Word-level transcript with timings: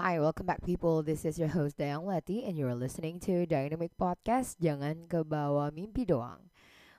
Hi, 0.00 0.16
welcome 0.16 0.48
back 0.48 0.64
people. 0.64 1.04
This 1.04 1.28
is 1.28 1.36
your 1.36 1.52
host 1.52 1.76
Dayang 1.76 2.08
Leti 2.08 2.48
and 2.48 2.56
you're 2.56 2.72
listening 2.72 3.20
to 3.28 3.44
Dynamic 3.44 3.92
Podcast. 4.00 4.56
Jangan 4.56 5.04
ke 5.04 5.20
bawah 5.20 5.68
mimpi 5.68 6.08
doang. 6.08 6.48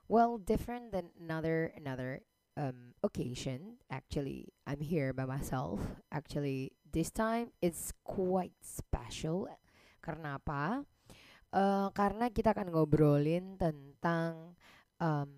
Well, 0.05 0.37
different 0.37 0.93
than 0.93 1.09
another 1.17 1.73
another 1.73 2.21
um, 2.53 2.93
occasion. 3.01 3.81
Actually, 3.89 4.53
I'm 4.69 4.77
here 4.77 5.09
by 5.09 5.25
myself. 5.25 5.81
Actually, 6.13 6.77
this 6.85 7.09
time 7.09 7.49
it's 7.65 7.89
quite 8.05 8.53
special. 8.61 9.49
Karena 9.97 10.37
apa? 10.37 10.85
Uh, 11.49 11.89
karena 11.97 12.29
kita 12.29 12.53
akan 12.53 12.77
ngobrolin 12.77 13.57
tentang, 13.57 14.53
um, 15.01 15.33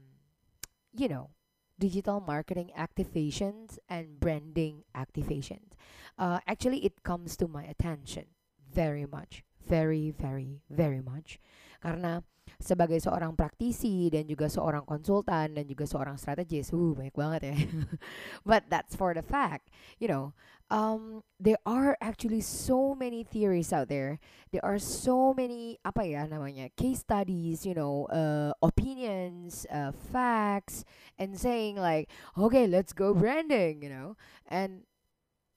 you 0.91 1.07
know, 1.07 1.31
digital 1.79 2.19
marketing 2.21 2.71
activations 2.77 3.77
and 3.89 4.19
branding 4.19 4.83
activations. 4.95 5.75
Uh, 6.17 6.39
actually, 6.47 6.85
it 6.85 7.03
comes 7.03 7.35
to 7.37 7.47
my 7.47 7.63
attention 7.63 8.25
very 8.71 9.05
much, 9.05 9.43
very, 9.65 10.11
very, 10.11 10.61
very 10.69 11.01
much. 11.01 11.39
Karena 11.85 12.17
sebagai 12.57 12.97
seorang 12.97 13.37
praktisi 13.37 14.09
dan 14.09 14.25
juga 14.25 14.49
seorang 14.49 14.81
konsultan 14.89 15.53
dan 15.53 15.65
juga 15.69 15.85
seorang 15.85 16.17
strategis, 16.17 16.73
uh 16.73 16.97
banyak 16.97 17.13
banget 17.13 17.41
ya. 17.53 17.55
But 18.49 18.73
that's 18.73 18.97
for 18.97 19.13
the 19.13 19.21
fact, 19.21 19.69
you 20.01 20.09
know, 20.09 20.33
um, 20.73 21.21
there 21.37 21.61
are 21.61 21.93
actually 22.01 22.41
so 22.41 22.97
many 22.97 23.21
theories 23.21 23.69
out 23.69 23.85
there. 23.85 24.17
There 24.49 24.65
are 24.65 24.81
so 24.81 25.37
many 25.37 25.77
apa 25.85 26.09
ya 26.09 26.25
namanya 26.25 26.73
case 26.73 27.05
studies, 27.05 27.69
you 27.69 27.77
know, 27.77 28.09
uh, 28.09 28.57
opinions, 28.65 29.69
uh, 29.69 29.93
facts, 29.93 30.81
and 31.21 31.37
saying 31.37 31.77
like, 31.77 32.09
okay, 32.33 32.65
let's 32.65 32.97
go 32.97 33.13
branding, 33.13 33.85
you 33.85 33.93
know, 33.93 34.17
and 34.49 34.89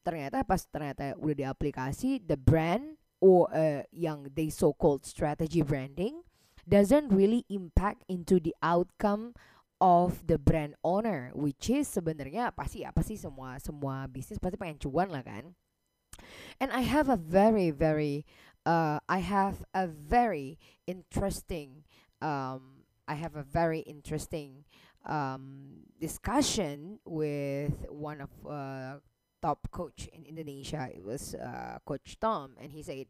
ternyata 0.05 0.45
pas 0.45 0.65
ternyata 0.69 1.17
udah 1.21 1.53
diaplikasi 1.53 2.21
the 2.21 2.37
brand 2.37 2.98
or 3.21 3.51
uh, 3.55 3.83
yang 3.91 4.31
they 4.35 4.51
so 4.51 4.73
called 4.73 5.05
strategy 5.05 5.63
branding 5.63 6.23
doesn't 6.69 7.09
really 7.09 7.45
impact 7.49 8.05
into 8.09 8.39
the 8.39 8.55
outcome 8.63 9.35
of 9.81 10.27
the 10.27 10.39
brand 10.39 10.75
owner 10.83 11.31
which 11.35 11.71
is 11.71 11.87
sebenarnya 11.87 12.51
pasti 12.51 12.83
apa 12.83 13.03
sih 13.03 13.15
semua 13.15 13.63
semua 13.63 14.07
bisnis 14.11 14.43
pasti 14.43 14.59
pengen 14.59 14.79
cuan 14.79 15.09
lah 15.11 15.23
kan. 15.23 15.55
And 16.59 16.75
I 16.75 16.83
have 16.83 17.07
a 17.07 17.19
very 17.19 17.71
very 17.71 18.27
uh, 18.67 18.99
I 19.07 19.23
have 19.23 19.63
a 19.71 19.87
very 19.87 20.59
interesting 20.87 21.87
um, 22.19 22.83
I 23.07 23.15
have 23.15 23.39
a 23.39 23.47
very 23.47 23.81
interesting 23.87 24.67
um, 25.07 25.87
discussion 26.01 26.99
with 27.07 27.87
one 27.89 28.21
of 28.21 28.31
uh, 28.43 28.99
top 29.39 29.71
coach 29.71 30.11
in 30.13 30.27
Indonesia 30.27 30.91
it 30.91 31.03
was 31.03 31.35
uh, 31.39 31.79
coach 31.87 32.19
Tom 32.19 32.59
and 32.59 32.75
he 32.75 32.83
said 32.83 33.07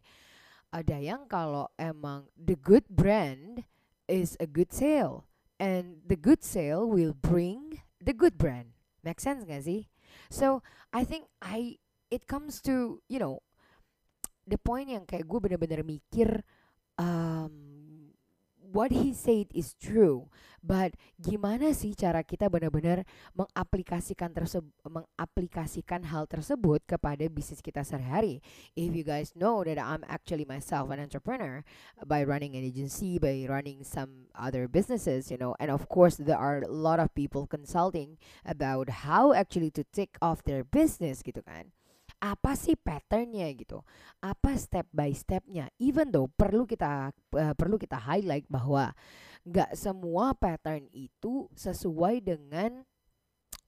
ada 0.69 1.01
yang 1.01 1.25
kalau 1.25 1.73
emang 1.81 2.29
the 2.37 2.57
good 2.57 2.85
brand 2.93 3.65
is 4.09 4.37
a 4.41 4.49
good 4.49 4.69
sale 4.73 5.25
and 5.61 6.05
the 6.05 6.17
good 6.17 6.45
sale 6.45 6.85
will 6.85 7.17
bring 7.17 7.81
the 8.01 8.13
good 8.13 8.39
brand. 8.39 8.73
Make 9.03 9.21
sense 9.21 9.45
gak 9.45 9.65
sih? 9.65 9.89
So 10.29 10.61
I 10.93 11.05
think 11.05 11.29
I 11.41 11.81
it 12.09 12.25
comes 12.29 12.61
to 12.69 13.01
you 13.09 13.21
know 13.21 13.45
the 14.49 14.57
point 14.57 14.89
yang 14.89 15.05
kayak 15.05 15.29
gue 15.29 15.39
bener-bener 15.41 15.85
mikir 15.85 16.41
um, 16.97 17.68
what 18.73 18.93
he 18.93 19.17
said 19.17 19.49
is 19.57 19.73
true, 19.81 20.29
but 20.61 20.93
gimana 21.17 21.73
sih 21.73 21.97
cara 21.97 22.21
kita 22.21 22.53
benar-benar 22.53 23.09
mengaplikasikan 23.33 24.37
tersebut 24.37 24.69
mengaplikasikan 24.85 26.05
hal 26.05 26.29
tersebut 26.29 26.85
kepada 26.85 27.25
bisnis 27.33 27.65
kita 27.65 27.81
sehari-hari? 27.81 28.45
If 28.77 28.93
you 28.93 29.05
guys 29.05 29.33
know 29.33 29.65
that 29.65 29.81
I'm 29.81 30.05
actually 30.05 30.45
myself 30.45 30.93
an 30.93 31.01
entrepreneur 31.01 31.65
by 32.05 32.25
running 32.29 32.57
an 32.61 32.65
agency, 32.65 33.17
by 33.17 33.49
running 33.49 33.85
some 33.85 34.29
other 34.37 34.69
businesses, 34.69 35.33
you 35.33 35.41
know, 35.41 35.57
and 35.57 35.73
of 35.73 35.89
course 35.89 36.21
there 36.21 36.39
are 36.39 36.61
a 36.61 36.73
lot 36.73 37.01
of 37.01 37.15
people 37.17 37.49
consulting 37.49 38.21
about 38.45 39.09
how 39.09 39.33
actually 39.33 39.73
to 39.81 39.85
take 39.89 40.21
off 40.21 40.45
their 40.45 40.63
business 40.63 41.25
gitu 41.25 41.41
kan 41.41 41.73
apa 42.19 42.59
sih 42.59 42.75
patternnya 42.75 43.47
gitu? 43.55 43.83
Apa 44.19 44.59
step 44.59 44.91
by 44.91 45.15
stepnya? 45.15 45.71
Even 45.79 46.11
though 46.11 46.27
perlu 46.27 46.67
kita 46.67 47.15
uh, 47.15 47.55
perlu 47.55 47.79
kita 47.79 47.99
highlight 47.99 48.47
bahwa 48.51 48.91
nggak 49.47 49.73
semua 49.79 50.35
pattern 50.35 50.91
itu 50.91 51.47
sesuai 51.55 52.21
dengan 52.21 52.83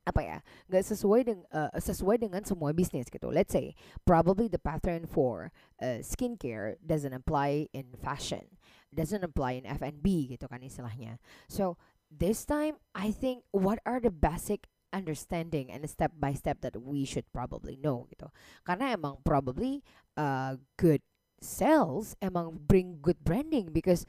apa 0.00 0.20
ya 0.24 0.38
nggak 0.66 0.84
sesuai 0.90 1.20
dengan 1.22 1.46
uh, 1.54 1.70
sesuai 1.78 2.16
dengan 2.18 2.42
semua 2.42 2.74
bisnis 2.74 3.06
gitu. 3.06 3.30
Let's 3.30 3.54
say 3.54 3.78
probably 4.02 4.50
the 4.50 4.58
pattern 4.58 5.06
for 5.06 5.54
uh, 5.78 6.02
skincare 6.02 6.74
doesn't 6.82 7.14
apply 7.14 7.70
in 7.70 7.94
fashion 7.94 8.58
doesn't 8.90 9.22
apply 9.22 9.62
in 9.62 9.64
F&B 9.66 10.34
gitu 10.34 10.50
kan 10.50 10.60
istilahnya. 10.66 11.22
So 11.46 11.78
this 12.10 12.42
time 12.42 12.82
I 12.90 13.14
think 13.14 13.46
what 13.54 13.78
are 13.86 14.02
the 14.02 14.10
basic 14.10 14.66
understanding 14.92 15.70
and 15.70 15.88
step 15.88 16.12
by 16.18 16.34
step 16.34 16.60
that 16.60 16.78
we 16.78 17.04
should 17.04 17.26
probably 17.32 17.78
know 17.78 18.06
gitu. 18.10 18.28
Karena 18.66 18.94
emang 18.94 19.22
probably 19.22 19.82
uh, 20.18 20.56
good 20.76 21.02
sales 21.40 22.14
emang 22.20 22.60
bring 22.68 23.00
good 23.00 23.16
branding 23.24 23.72
because 23.72 24.04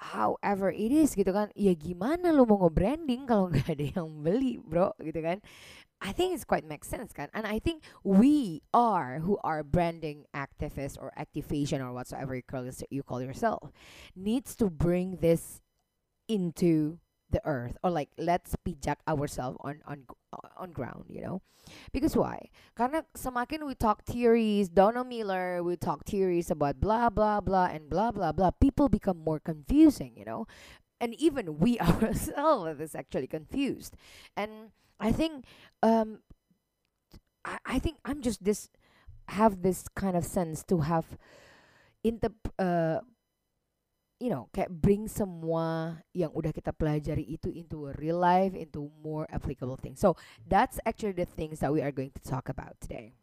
however 0.00 0.72
it 0.72 0.90
is 0.90 1.14
gitu 1.14 1.30
kan. 1.30 1.52
Ya 1.54 1.76
gimana 1.76 2.32
lu 2.32 2.48
mau 2.48 2.66
nge-branding 2.66 3.28
kalau 3.28 3.48
nggak 3.52 3.76
ada 3.76 3.86
yang 4.00 4.08
beli 4.24 4.56
bro? 4.58 4.96
Gitu 4.98 5.20
kan. 5.20 5.38
I 6.00 6.16
think 6.16 6.32
it's 6.32 6.48
quite 6.48 6.64
makes 6.64 6.88
sense 6.88 7.12
kan? 7.12 7.28
And 7.36 7.44
I 7.44 7.60
think 7.60 7.84
we 8.00 8.64
are 8.72 9.20
who 9.20 9.36
are 9.44 9.60
branding 9.60 10.24
activists 10.32 10.96
or 10.96 11.12
activation 11.12 11.84
or 11.84 11.92
whatsoever 11.92 12.32
you 12.32 12.42
call, 12.42 12.64
you 12.88 13.04
call 13.04 13.20
yourself 13.20 13.68
needs 14.16 14.56
to 14.56 14.72
bring 14.72 15.20
this 15.20 15.60
into 16.24 16.96
the 17.30 17.40
earth 17.44 17.76
or 17.82 17.90
like 17.90 18.10
let's 18.18 18.54
pijak 18.66 18.96
ourselves 19.08 19.56
on 19.60 19.80
on 19.86 20.04
on 20.56 20.70
ground 20.70 21.04
you 21.08 21.20
know? 21.22 21.42
Because 21.92 22.16
why? 22.16 22.50
Karena 22.74 23.04
semakin 23.14 23.66
we 23.66 23.74
talk 23.74 24.02
theories 24.02 24.68
Donald 24.68 25.06
Miller 25.06 25.62
we 25.62 25.76
talk 25.76 26.04
theories 26.04 26.50
about 26.50 26.80
blah 26.80 27.10
blah 27.10 27.40
blah 27.40 27.70
and 27.70 27.88
blah 27.88 28.10
blah 28.10 28.32
blah. 28.32 28.50
People 28.50 28.88
become 28.88 29.18
more 29.18 29.38
confusing 29.38 30.16
you 30.16 30.24
know? 30.24 30.46
And 31.00 31.14
even 31.16 31.58
we 31.58 31.78
ourselves 31.82 32.80
is 32.80 32.94
actually 32.94 33.28
confused. 33.28 33.94
And 34.36 34.74
I 34.98 35.12
think 35.12 35.44
um 35.82 36.20
I, 37.44 37.58
I 37.64 37.78
think 37.78 37.98
I'm 38.04 38.20
just 38.22 38.44
this 38.44 38.68
have 39.30 39.62
this 39.62 39.86
kind 39.94 40.16
of 40.16 40.24
sense 40.26 40.64
to 40.66 40.82
have 40.82 41.16
in 42.02 42.18
the 42.20 42.32
uh 42.58 43.00
you 44.20 44.28
know 44.28 44.52
kayak 44.52 44.68
bring 44.68 45.08
semua 45.08 45.98
yang 46.12 46.30
udah 46.36 46.52
kita 46.52 46.70
pelajari 46.76 47.24
itu 47.24 47.48
into 47.50 47.88
a 47.88 47.96
real 47.96 48.20
life 48.20 48.52
into 48.52 48.92
more 49.00 49.24
applicable 49.32 49.80
things. 49.80 49.98
So 49.98 50.14
that's 50.44 50.76
actually 50.84 51.16
the 51.16 51.26
things 51.26 51.64
that 51.64 51.72
we 51.72 51.80
are 51.80 51.90
going 51.90 52.12
to 52.12 52.22
talk 52.22 52.52
about 52.52 52.76
today. 52.78 53.16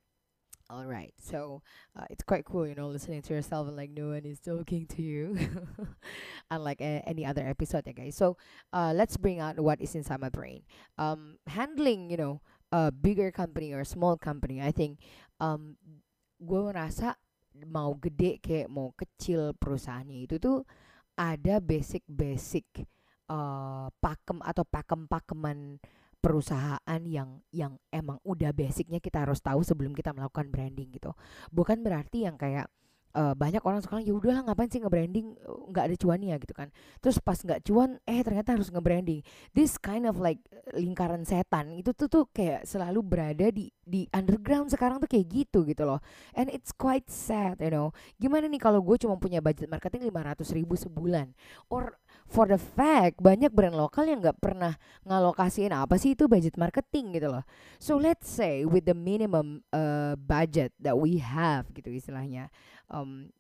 All 0.68 0.84
right 0.84 1.16
so 1.16 1.64
uh, 1.96 2.04
it's 2.12 2.28
quite 2.28 2.44
cool 2.44 2.68
you 2.68 2.76
know 2.76 2.92
listening 2.92 3.24
to 3.24 3.32
yourself 3.32 3.72
and 3.72 3.80
like 3.80 3.88
no 3.88 4.12
one 4.12 4.28
is 4.28 4.44
talking 4.44 4.84
to 4.92 5.00
you 5.00 5.40
unlike 6.52 6.84
a- 6.84 7.08
any 7.08 7.24
other 7.24 7.48
episode 7.48 7.88
yeah 7.88 7.96
guys. 7.96 8.20
So 8.20 8.36
uh, 8.76 8.92
let's 8.92 9.16
bring 9.16 9.40
out 9.40 9.56
what 9.64 9.80
is 9.80 9.96
inside 9.96 10.20
my 10.20 10.28
brain. 10.28 10.68
Um 11.00 11.40
handling 11.48 12.12
you 12.12 12.20
know 12.20 12.44
a 12.72 12.92
bigger 12.92 13.32
company 13.32 13.72
or 13.72 13.84
small 13.88 14.18
company 14.18 14.60
i 14.60 14.72
think 14.72 15.00
um 15.40 15.80
gue 16.38 16.62
merasa 16.62 17.16
mau 17.66 17.96
gede 17.98 18.38
kayak 18.38 18.70
mau 18.70 18.94
kecil 18.94 19.56
perusahaannya 19.58 20.30
itu 20.30 20.38
tuh 20.38 20.62
ada 21.18 21.58
basic-basic 21.58 22.86
uh, 23.28 23.90
pakem 23.98 24.38
atau 24.46 24.64
pakem-pakeman 24.64 25.82
perusahaan 26.18 27.02
yang 27.06 27.42
yang 27.54 27.78
emang 27.94 28.18
udah 28.26 28.54
basicnya 28.54 28.98
kita 29.02 29.26
harus 29.26 29.42
tahu 29.42 29.62
sebelum 29.62 29.94
kita 29.94 30.14
melakukan 30.14 30.50
branding 30.50 30.94
gitu. 30.94 31.14
Bukan 31.50 31.82
berarti 31.82 32.30
yang 32.30 32.38
kayak 32.38 32.70
uh, 33.18 33.34
banyak 33.34 33.66
orang 33.66 33.82
sekarang 33.82 34.06
ya 34.06 34.14
udahlah 34.14 34.46
ngapain 34.46 34.70
sih 34.70 34.78
nge-branding? 34.78 35.34
Nggak 35.74 35.84
ada 35.90 35.96
cuannya 35.98 36.36
gitu 36.38 36.54
kan. 36.54 36.70
Terus 37.02 37.18
pas 37.18 37.42
nggak 37.42 37.66
cuan 37.66 37.98
eh 38.06 38.22
ternyata 38.22 38.54
harus 38.54 38.70
nge-branding. 38.70 39.26
This 39.58 39.82
kind 39.82 40.06
of 40.06 40.22
like 40.22 40.38
lingkaran 40.78 41.26
setan 41.26 41.74
itu 41.74 41.98
tuh 41.98 42.06
tuh 42.06 42.24
kayak 42.30 42.70
selalu 42.70 43.02
berada 43.02 43.50
di 43.50 43.74
di 43.82 44.06
underground 44.14 44.70
sekarang 44.70 45.02
tuh 45.02 45.10
kayak 45.10 45.26
gitu 45.34 45.66
gitu 45.66 45.84
loh. 45.90 45.98
And 46.38 46.54
it's 46.54 46.70
quite 46.70 47.10
sad 47.10 47.58
you 47.58 47.74
know. 47.74 47.90
Gimana 48.22 48.46
nih 48.46 48.62
kalau 48.62 48.86
gue 48.86 49.02
cuma 49.02 49.18
punya 49.18 49.42
budget 49.42 49.66
marketing 49.66 50.14
500 50.14 50.46
ribu 50.54 50.78
sebulan? 50.78 51.34
Or 51.74 51.98
for 52.28 52.46
the 52.46 52.60
fact 52.60 53.24
banyak 53.24 53.50
brand 53.56 53.74
lokal 53.74 54.04
yang 54.04 54.20
nggak 54.20 54.38
pernah 54.44 54.76
ngalokasiin 55.08 55.72
apa 55.72 55.96
sih 55.96 56.14
itu 56.14 56.28
budget 56.28 56.60
marketing 56.60 57.16
gitu 57.16 57.32
loh. 57.32 57.44
So 57.80 57.96
let's 57.96 58.28
say 58.28 58.68
with 58.68 58.86
the 58.86 58.94
minimum 58.94 59.64
uh, 59.72 60.20
budget 60.20 60.76
that 60.84 61.00
we 61.00 61.24
have 61.24 61.72
gitu 61.72 61.88
istilahnya, 61.88 62.52
um, 62.90 63.32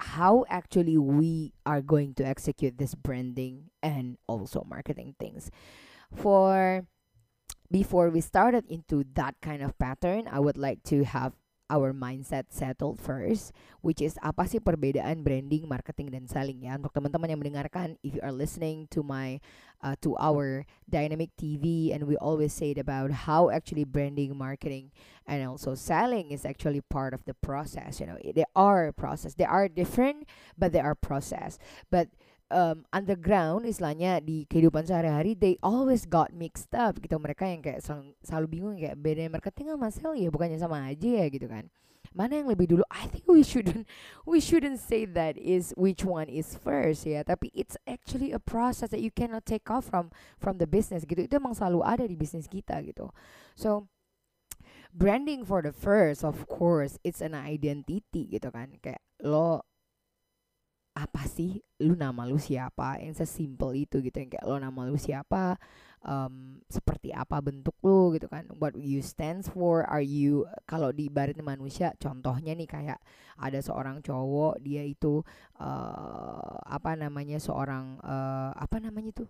how 0.00 0.44
actually 0.48 0.98
we 0.98 1.52
are 1.64 1.80
going 1.80 2.14
to 2.14 2.26
execute 2.26 2.78
this 2.78 2.94
branding 2.94 3.70
and 3.82 4.18
also 4.26 4.64
marketing 4.68 5.14
things. 5.18 5.50
For 6.14 6.86
before 7.70 8.10
we 8.10 8.20
started 8.20 8.66
into 8.68 9.04
that 9.14 9.34
kind 9.40 9.62
of 9.62 9.78
pattern, 9.78 10.28
I 10.30 10.40
would 10.40 10.58
like 10.58 10.82
to 10.84 11.04
have 11.04 11.32
our 11.70 11.92
mindset 11.92 12.50
settled 12.50 13.00
first 13.00 13.52
which 13.84 14.00
is 14.00 14.16
apa 14.24 14.48
sih 14.48 14.64
perbedaan 14.64 15.20
branding, 15.20 15.68
marketing 15.68 16.08
dan 16.08 16.24
selling 16.24 16.64
ya. 16.64 16.80
Untuk 16.80 16.96
teman-teman 16.96 17.28
yang 17.28 17.40
mendengarkan 17.44 18.00
if 18.00 18.16
you 18.16 18.22
are 18.24 18.32
listening 18.32 18.88
to 18.88 19.04
my 19.04 19.36
uh, 19.84 19.92
to 20.00 20.16
our 20.16 20.64
dynamic 20.88 21.28
TV 21.36 21.92
and 21.92 22.08
we 22.08 22.16
always 22.16 22.56
say 22.56 22.72
it 22.72 22.80
about 22.80 23.28
how 23.28 23.52
actually 23.52 23.84
branding, 23.84 24.32
marketing 24.32 24.88
and 25.28 25.44
also 25.44 25.76
selling 25.76 26.32
is 26.32 26.48
actually 26.48 26.80
part 26.80 27.12
of 27.12 27.20
the 27.28 27.36
process, 27.44 28.00
you 28.00 28.08
know. 28.08 28.16
They 28.24 28.48
are 28.56 28.88
a 28.88 28.96
process. 28.96 29.36
They 29.36 29.44
are 29.44 29.68
different 29.68 30.24
but 30.56 30.72
they 30.72 30.80
are 30.80 30.96
process. 30.96 31.60
But 31.92 32.08
um, 32.54 32.86
underground 32.94 33.66
istilahnya 33.66 34.22
di 34.22 34.46
kehidupan 34.46 34.86
sehari-hari 34.86 35.34
they 35.34 35.58
always 35.58 36.06
got 36.06 36.30
mixed 36.30 36.70
up 36.70 37.02
gitu. 37.02 37.18
Mereka 37.18 37.42
yang 37.50 37.60
kayak 37.60 37.82
selalu, 37.82 38.14
selalu 38.22 38.46
bingung 38.46 38.74
kayak 38.78 38.96
beda 39.02 39.26
marketing 39.26 39.74
sama 39.74 39.90
sales 39.90 40.22
ya 40.22 40.30
bukannya 40.30 40.58
sama 40.62 40.86
aja 40.86 41.10
ya 41.10 41.26
gitu 41.26 41.50
kan. 41.50 41.66
Mana 42.14 42.38
yang 42.38 42.46
lebih 42.46 42.70
dulu? 42.70 42.86
I 42.94 43.10
think 43.10 43.26
we 43.26 43.42
shouldn't 43.42 43.90
we 44.30 44.38
shouldn't 44.38 44.78
say 44.78 45.02
that 45.02 45.34
is 45.34 45.74
which 45.74 46.06
one 46.06 46.30
is 46.30 46.54
first 46.54 47.02
ya. 47.10 47.26
Tapi 47.26 47.50
it's 47.50 47.74
actually 47.90 48.30
a 48.30 48.38
process 48.38 48.94
that 48.94 49.02
you 49.02 49.10
cannot 49.10 49.42
take 49.42 49.66
off 49.66 49.90
from 49.90 50.14
from 50.38 50.62
the 50.62 50.70
business 50.70 51.02
gitu. 51.02 51.26
Itu 51.26 51.42
emang 51.42 51.58
selalu 51.58 51.82
ada 51.82 52.06
di 52.06 52.14
bisnis 52.14 52.46
kita 52.46 52.78
gitu. 52.86 53.10
So 53.58 53.90
branding 54.94 55.42
for 55.42 55.58
the 55.58 55.74
first 55.74 56.22
of 56.22 56.46
course 56.46 57.02
it's 57.02 57.18
an 57.18 57.34
identity 57.34 58.30
gitu 58.30 58.54
kan. 58.54 58.78
Kayak 58.78 59.02
lo 59.18 59.66
apa 60.94 61.26
sih? 61.26 61.58
Lu 61.82 61.98
nama 61.98 62.22
lu 62.22 62.38
siapa? 62.38 63.02
Yang 63.02 63.26
sesimpel 63.26 63.74
itu 63.86 63.98
gitu 63.98 64.14
yang 64.14 64.30
kayak 64.30 64.46
lo 64.46 64.56
nama 64.62 64.80
lu 64.86 64.94
siapa? 64.94 65.58
Um, 66.04 66.60
seperti 66.70 67.10
apa 67.10 67.42
bentuk 67.42 67.74
lu 67.82 68.14
gitu 68.14 68.30
kan? 68.30 68.46
What 68.62 68.78
you 68.78 69.02
stands 69.02 69.50
for? 69.50 69.82
Are 69.90 70.04
you 70.04 70.46
kalau 70.70 70.94
di 70.94 71.10
barat 71.10 71.36
manusia 71.42 71.92
contohnya 71.98 72.54
nih 72.54 72.70
kayak 72.70 72.98
ada 73.34 73.58
seorang 73.58 73.98
cowok 74.06 74.62
dia 74.62 74.86
itu 74.86 75.26
uh, 75.58 76.54
apa 76.62 76.94
namanya 76.94 77.42
seorang 77.42 77.98
uh, 78.00 78.54
apa 78.54 78.78
namanya 78.78 79.10
tuh 79.24 79.28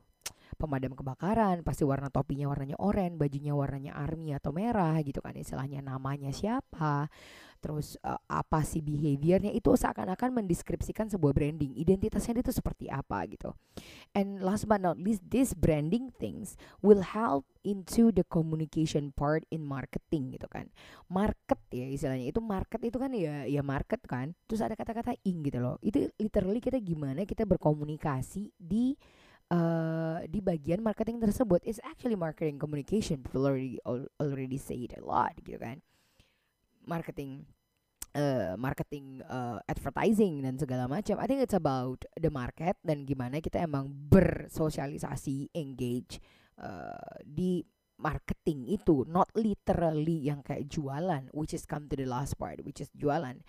pemadam 0.57 0.95
kebakaran 0.97 1.61
pasti 1.67 1.83
warna 1.83 2.09
topinya 2.09 2.51
warnanya 2.51 2.79
oranye 2.81 3.19
bajunya 3.19 3.53
warnanya 3.53 3.93
army 3.95 4.35
atau 4.35 4.51
merah 4.51 4.97
gitu 5.03 5.21
kan 5.21 5.35
istilahnya 5.37 5.85
namanya 5.85 6.31
siapa. 6.31 7.11
Terus 7.65 7.97
uh, 8.05 8.21
apa 8.29 8.61
sih 8.61 8.85
behaviornya? 8.85 9.49
Itu 9.49 9.73
seakan-akan 9.73 10.37
mendeskripsikan 10.37 11.09
sebuah 11.09 11.33
branding. 11.33 11.73
Identitasnya 11.81 12.45
itu 12.45 12.53
seperti 12.53 12.93
apa 12.93 13.25
gitu. 13.25 13.57
And 14.13 14.45
last 14.45 14.69
but 14.69 14.85
not 14.85 15.01
least 15.01 15.25
this 15.25 15.57
branding 15.57 16.13
things 16.21 16.61
will 16.85 17.01
help 17.01 17.49
into 17.65 18.13
the 18.13 18.21
communication 18.29 19.17
part 19.17 19.49
in 19.49 19.65
marketing 19.65 20.37
gitu 20.37 20.45
kan. 20.53 20.69
Market 21.09 21.57
ya 21.73 21.89
istilahnya. 21.89 22.29
Itu 22.29 22.45
market 22.45 22.85
itu 22.85 23.01
kan 23.01 23.17
ya 23.17 23.49
ya 23.49 23.65
market 23.65 24.05
kan. 24.05 24.37
Terus 24.45 24.61
ada 24.61 24.77
kata-kata 24.77 25.17
ing 25.25 25.41
gitu 25.49 25.65
loh. 25.65 25.81
Itu 25.81 26.05
literally 26.21 26.61
kita 26.61 26.77
gimana 26.85 27.25
kita 27.25 27.49
berkomunikasi 27.49 28.53
di 28.61 28.93
uh, 29.53 30.25
di 30.29 30.41
bagian 30.41 30.81
marketing 30.81 31.21
tersebut 31.21 31.61
is 31.67 31.81
actually 31.85 32.17
marketing 32.17 32.57
communication 32.57 33.21
people 33.21 33.45
already 33.45 33.81
already 34.21 34.61
say 34.61 34.89
it 34.89 34.97
a 34.97 35.03
lot 35.03 35.35
gitu 35.45 35.61
kan 35.61 35.83
marketing 36.85 37.49
uh, 38.15 38.55
marketing 38.57 39.21
uh, 39.27 39.59
advertising 39.67 40.41
dan 40.47 40.57
segala 40.57 40.87
macam. 40.87 41.19
I 41.19 41.27
think 41.27 41.43
it's 41.43 41.57
about 41.57 42.07
the 42.17 42.31
market 42.31 42.79
dan 42.81 43.05
gimana 43.05 43.43
kita 43.43 43.67
emang 43.67 43.91
bersosialisasi, 43.91 45.51
engage 45.53 46.23
uh, 46.63 47.19
di 47.27 47.61
marketing 47.99 48.71
itu, 48.71 49.07
not 49.07 49.31
literally 49.35 50.27
yang 50.27 50.43
kayak 50.43 50.67
jualan, 50.67 51.31
which 51.35 51.55
is 51.55 51.67
come 51.67 51.87
to 51.91 51.95
the 51.99 52.07
last 52.07 52.39
part, 52.39 52.63
which 52.63 52.83
is 52.83 52.91
jualan. 52.95 53.43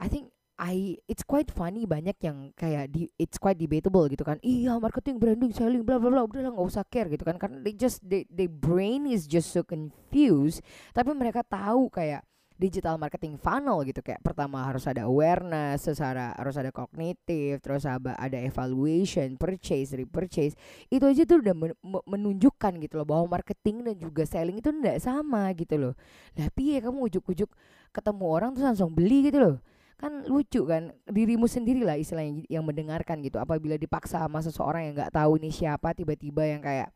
I 0.00 0.08
think 0.08 0.32
I 0.60 1.00
it's 1.08 1.24
quite 1.24 1.48
funny 1.48 1.88
banyak 1.88 2.20
yang 2.20 2.52
kayak 2.52 2.92
di 2.92 3.08
it's 3.16 3.40
quite 3.40 3.56
debatable 3.56 4.04
gitu 4.12 4.28
kan. 4.28 4.36
Iya, 4.44 4.76
marketing, 4.76 5.16
branding, 5.16 5.56
selling 5.56 5.80
bla 5.80 5.96
bla 5.96 6.12
bla 6.12 6.28
udah 6.28 6.44
lah 6.44 6.52
nggak 6.52 6.68
usah 6.68 6.84
care 6.84 7.08
gitu 7.08 7.24
kan 7.24 7.40
karena 7.40 7.64
they 7.64 7.72
just 7.72 8.04
they, 8.04 8.28
they 8.28 8.44
brain 8.44 9.08
is 9.08 9.24
just 9.24 9.48
so 9.56 9.64
confused. 9.64 10.60
Tapi 10.92 11.16
mereka 11.16 11.40
tahu 11.40 11.88
kayak 11.88 12.28
digital 12.60 13.00
marketing 13.00 13.40
funnel 13.40 13.80
gitu 13.88 14.04
kayak 14.04 14.20
pertama 14.20 14.60
harus 14.60 14.84
ada 14.84 15.08
awareness, 15.08 15.88
secara 15.88 16.36
harus 16.36 16.60
ada 16.60 16.68
kognitif, 16.68 17.56
terus 17.64 17.88
ada 17.88 18.38
evaluation, 18.44 19.40
purchase, 19.40 19.96
repurchase. 19.96 20.52
Itu 20.92 21.08
aja 21.08 21.24
tuh 21.24 21.40
udah 21.40 21.56
menunjukkan 22.04 22.76
gitu 22.84 23.00
loh 23.00 23.08
bahwa 23.08 23.40
marketing 23.40 23.88
dan 23.88 23.96
juga 23.96 24.28
selling 24.28 24.60
itu 24.60 24.68
enggak 24.68 25.00
sama 25.00 25.48
gitu 25.56 25.80
loh. 25.80 25.94
Tapi 26.36 26.76
ya 26.76 26.84
kamu 26.84 27.08
ujuk-ujuk 27.08 27.48
ketemu 27.96 28.24
orang 28.28 28.52
tuh 28.52 28.60
langsung 28.68 28.92
beli 28.92 29.32
gitu 29.32 29.40
loh 29.40 29.56
kan 30.00 30.24
lucu 30.24 30.64
kan 30.64 30.96
dirimu 31.04 31.44
sendiri 31.44 31.84
lah 31.84 32.00
istilahnya 32.00 32.48
yang 32.48 32.64
mendengarkan 32.64 33.20
gitu. 33.20 33.36
Apabila 33.36 33.76
dipaksa 33.76 34.24
sama 34.24 34.40
seseorang 34.40 34.88
yang 34.88 34.94
nggak 34.96 35.12
tahu 35.12 35.36
ini 35.36 35.52
siapa 35.52 35.92
tiba-tiba 35.92 36.48
yang 36.48 36.64
kayak 36.64 36.88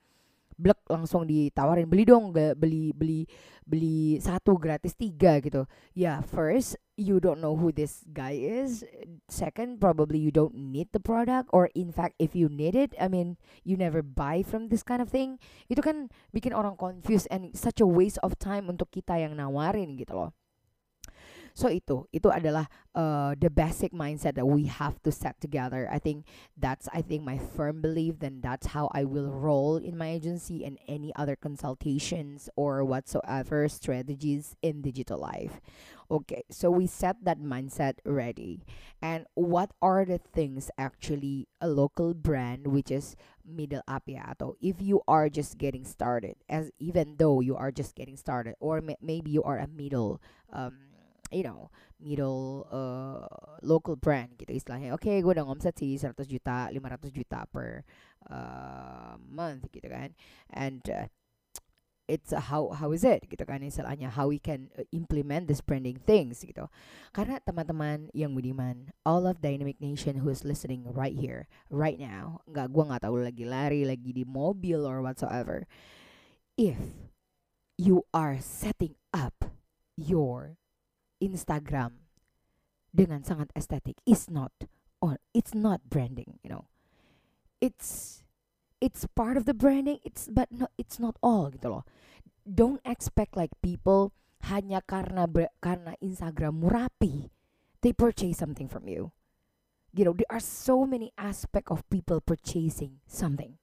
blek 0.55 0.79
langsung 0.87 1.27
ditawarin 1.27 1.91
beli 1.91 2.07
dong 2.07 2.31
beli 2.31 2.95
beli 2.95 3.27
beli 3.67 4.17
satu 4.23 4.57
gratis 4.57 4.97
tiga 4.97 5.37
gitu. 5.45 5.69
Ya 5.93 6.01
yeah, 6.01 6.19
first 6.25 6.81
you 6.97 7.21
don't 7.21 7.45
know 7.45 7.53
who 7.59 7.75
this 7.75 8.07
guy 8.09 8.39
is. 8.39 8.87
Second 9.29 9.83
probably 9.83 10.17
you 10.17 10.33
don't 10.33 10.57
need 10.57 10.89
the 10.97 11.03
product 11.03 11.51
or 11.53 11.69
in 11.77 11.93
fact 11.93 12.17
if 12.17 12.33
you 12.33 12.49
need 12.49 12.73
it 12.73 12.97
I 12.97 13.13
mean 13.13 13.37
you 13.67 13.77
never 13.77 14.01
buy 14.01 14.41
from 14.41 14.73
this 14.73 14.81
kind 14.81 15.05
of 15.05 15.13
thing. 15.13 15.37
Itu 15.69 15.85
kan 15.85 16.09
bikin 16.33 16.57
orang 16.57 16.81
confused 16.81 17.29
and 17.29 17.53
such 17.53 17.85
a 17.85 17.89
waste 17.89 18.23
of 18.25 18.39
time 18.41 18.73
untuk 18.73 18.89
kita 18.95 19.21
yang 19.21 19.37
nawarin 19.37 19.99
gitu 20.01 20.17
loh 20.17 20.33
So 21.55 21.71
itu 21.71 22.11
itu 22.11 22.27
adalah 22.35 22.67
uh, 22.99 23.39
the 23.39 23.47
basic 23.47 23.95
mindset 23.95 24.35
that 24.35 24.43
we 24.43 24.67
have 24.67 24.99
to 25.07 25.15
set 25.15 25.39
together. 25.39 25.87
I 25.87 26.03
think 26.03 26.27
that's 26.59 26.91
I 26.91 26.99
think 26.99 27.23
my 27.23 27.39
firm 27.39 27.79
belief. 27.79 28.19
Then 28.19 28.43
that's 28.43 28.75
how 28.75 28.91
I 28.91 29.07
will 29.07 29.31
roll 29.31 29.79
in 29.79 29.95
my 29.95 30.11
agency 30.19 30.67
and 30.67 30.83
any 30.91 31.15
other 31.15 31.39
consultations 31.39 32.51
or 32.59 32.83
whatsoever 32.83 33.71
strategies 33.71 34.59
in 34.67 34.83
digital 34.83 35.23
life. 35.23 35.63
Okay, 36.11 36.43
so 36.51 36.75
we 36.75 36.91
set 36.91 37.23
that 37.23 37.39
mindset 37.39 38.03
ready. 38.05 38.67
And 38.99 39.25
what 39.39 39.71
are 39.81 40.05
the 40.05 40.19
things 40.19 40.75
actually 40.75 41.47
a 41.63 41.71
local 41.71 42.15
brand 42.19 42.67
which 42.67 42.91
is 42.91 43.15
middle 43.47 43.85
apiato 43.87 44.57
if 44.61 44.81
you 44.81 45.03
are 45.07 45.29
just 45.29 45.59
getting 45.59 45.85
started 45.85 46.35
as 46.49 46.73
even 46.81 47.15
though 47.21 47.41
you 47.45 47.55
are 47.55 47.71
just 47.71 47.95
getting 47.95 48.17
started 48.17 48.57
or 48.59 48.81
may, 48.81 48.97
maybe 49.03 49.31
you 49.31 49.43
are 49.45 49.59
a 49.61 49.69
middle 49.69 50.17
um 50.49 50.94
you 51.33 51.45
know 51.45 51.71
middle 52.01 52.69
uh, 52.69 53.25
local 53.65 53.97
brand 53.97 54.37
gitu 54.37 54.53
istilahnya. 54.53 54.93
Oke 54.93 55.09
okay, 55.09 55.17
gue 55.25 55.33
udah 55.33 55.47
ngomset 55.47 55.77
sih 55.79 55.97
100 55.97 56.13
juta 56.29 56.69
500 56.69 57.09
juta 57.15 57.49
per 57.49 57.87
uh, 58.29 59.17
month 59.17 59.71
gitu 59.73 59.89
kan. 59.89 60.13
And 60.53 60.85
uh, 60.91 61.09
it's 62.05 62.37
how 62.37 62.69
how 62.77 62.93
is 62.93 63.01
it 63.01 63.25
gitu 63.33 63.49
kan 63.49 63.65
istilahnya 63.65 64.13
how 64.13 64.29
we 64.29 64.37
can 64.37 64.69
implement 64.93 65.49
this 65.49 65.65
branding 65.65 65.97
things 65.97 66.45
gitu. 66.45 66.69
Karena 67.17 67.41
teman-teman 67.41 68.13
yang 68.13 68.37
budiman 68.37 68.93
all 69.09 69.25
of 69.25 69.41
dynamic 69.41 69.81
nation 69.81 70.21
who 70.21 70.29
is 70.29 70.45
listening 70.45 70.85
right 70.85 71.17
here 71.17 71.49
right 71.73 71.97
now 71.97 72.45
nggak 72.45 72.69
gue 72.69 72.85
nggak 72.85 73.03
tahu 73.09 73.25
lagi 73.25 73.45
lari 73.49 73.89
lagi 73.89 74.13
di 74.13 74.25
mobil 74.29 74.85
or 74.85 75.01
whatsoever. 75.01 75.65
If 76.55 76.79
you 77.75 78.07
are 78.15 78.39
setting 78.39 78.95
up 79.11 79.51
your 79.99 80.61
Instagram 81.25 82.05
dengan 82.93 83.25
sangat 83.25 83.49
estetik 83.57 83.97
is 84.05 84.29
not 84.29 84.53
or 85.01 85.17
it's 85.33 85.57
not 85.57 85.81
branding, 85.89 86.39
you 86.45 86.53
know. 86.53 86.69
It's 87.65 88.21
it's 88.85 89.09
part 89.17 89.41
of 89.41 89.49
the 89.49 89.57
branding 89.57 89.97
it's 90.05 90.29
but 90.29 90.53
no 90.53 90.69
it's 90.77 91.01
not 91.01 91.17
all 91.25 91.49
gitu 91.49 91.81
loh. 91.81 91.85
Don't 92.45 92.85
expect 92.85 93.35
like 93.35 93.57
people 93.65 94.13
hanya 94.53 94.85
karena 94.85 95.25
karena 95.65 95.97
Instagrammu 96.05 96.69
rapi 96.69 97.33
they 97.81 97.97
purchase 97.97 98.37
something 98.37 98.69
from 98.69 98.85
you. 98.85 99.17
You 99.97 100.05
know 100.05 100.15
there 100.15 100.29
are 100.29 100.43
so 100.45 100.85
many 100.85 101.17
aspect 101.17 101.73
of 101.73 101.89
people 101.89 102.21
purchasing 102.21 103.01
something. 103.09 103.57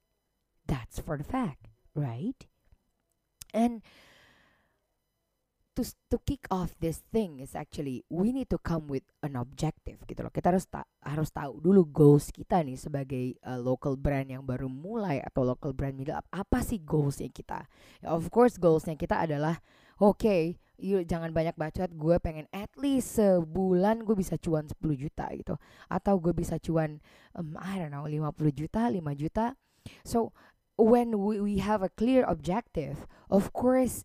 That's 0.66 0.98
for 0.98 1.14
the 1.14 1.26
fact 1.26 1.70
right? 1.94 2.38
And 3.54 3.84
to 5.72 5.82
to 6.12 6.20
kick 6.28 6.44
off 6.52 6.76
this 6.80 7.00
thing 7.08 7.40
is 7.40 7.56
actually 7.56 8.04
we 8.12 8.32
need 8.32 8.48
to 8.52 8.60
come 8.60 8.88
with 8.88 9.04
an 9.24 9.40
objective 9.40 10.04
gitu 10.04 10.20
loh. 10.20 10.32
Kita 10.32 10.52
harus 10.52 10.68
ta- 10.68 10.88
harus 11.00 11.32
tahu 11.32 11.60
dulu 11.64 11.88
goals 11.88 12.28
kita 12.28 12.60
nih 12.60 12.76
sebagai 12.76 13.40
uh, 13.44 13.56
local 13.56 13.96
brand 13.96 14.28
yang 14.28 14.44
baru 14.44 14.68
mulai 14.68 15.24
atau 15.24 15.48
local 15.48 15.72
brand 15.72 15.96
middle 15.96 16.16
up. 16.16 16.28
Apa 16.28 16.60
sih 16.60 16.80
goalsnya 16.84 17.32
kita? 17.32 17.64
Ya, 18.04 18.12
of 18.12 18.28
course 18.28 18.60
goalsnya 18.60 19.00
kita 19.00 19.24
adalah 19.24 19.60
oke, 19.96 20.20
okay, 20.20 20.60
yuk 20.76 21.08
jangan 21.08 21.32
banyak 21.32 21.56
bacot. 21.56 21.88
Gue 21.96 22.20
pengen 22.20 22.44
at 22.52 22.70
least 22.76 23.16
sebulan 23.16 24.04
gue 24.04 24.16
bisa 24.18 24.36
cuan 24.36 24.68
10 24.68 24.76
juta 24.96 25.26
gitu. 25.32 25.56
Atau 25.88 26.20
gue 26.20 26.36
bisa 26.36 26.60
cuan 26.60 27.00
um, 27.32 27.56
I 27.56 27.80
don't 27.80 27.92
know 27.92 28.04
50 28.04 28.36
juta, 28.52 28.92
5 28.92 29.00
juta. 29.16 29.56
So 30.04 30.36
when 30.76 31.18
we, 31.18 31.40
we 31.40 31.54
have 31.64 31.82
a 31.82 31.88
clear 31.88 32.24
objective, 32.28 33.06
of 33.32 33.52
course 33.56 34.04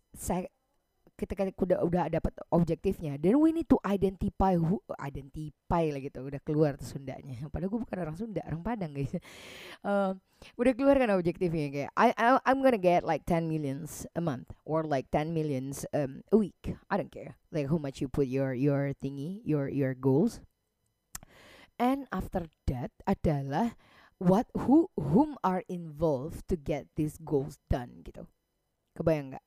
ketika 1.18 1.42
kita 1.50 1.58
udah 1.58 1.78
udah 1.82 2.04
dapat 2.06 2.30
objektifnya, 2.54 3.18
then 3.18 3.42
we 3.42 3.50
need 3.50 3.66
to 3.66 3.82
identify 3.82 4.54
who 4.54 4.78
identify 5.02 5.90
lah 5.90 5.98
gitu, 5.98 6.22
udah 6.22 6.38
keluar 6.46 6.78
tuh 6.78 6.86
Sundanya. 6.86 7.42
Padahal 7.52 7.74
gue 7.74 7.80
bukan 7.82 7.98
orang 7.98 8.16
Sunda, 8.16 8.40
orang 8.46 8.62
Padang 8.62 8.94
guys. 8.94 9.12
Um, 9.78 10.18
udah 10.58 10.74
keluar 10.74 10.98
kan 10.98 11.10
objektifnya 11.14 11.70
kayak 11.70 11.90
I, 11.94 12.10
I 12.18 12.38
I'm 12.46 12.62
gonna 12.66 12.82
get 12.82 13.06
like 13.06 13.22
10 13.26 13.46
millions 13.46 14.10
a 14.18 14.22
month 14.22 14.50
or 14.66 14.82
like 14.82 15.06
10 15.10 15.30
millions 15.30 15.86
um, 15.94 16.26
a 16.34 16.38
week. 16.38 16.74
I 16.90 16.98
don't 16.98 17.10
care 17.10 17.38
like 17.54 17.70
how 17.70 17.78
much 17.78 18.02
you 18.02 18.10
put 18.10 18.26
your 18.26 18.54
your 18.54 18.94
thingy, 18.98 19.42
your 19.46 19.70
your 19.70 19.94
goals. 19.94 20.42
And 21.78 22.10
after 22.10 22.50
that 22.66 22.90
adalah 23.06 23.78
what 24.18 24.50
who 24.66 24.90
whom 24.98 25.38
are 25.46 25.62
involved 25.70 26.46
to 26.50 26.58
get 26.58 26.90
these 26.98 27.18
goals 27.22 27.62
done 27.70 28.02
gitu. 28.02 28.26
Kebayang 28.98 29.34
nggak? 29.34 29.46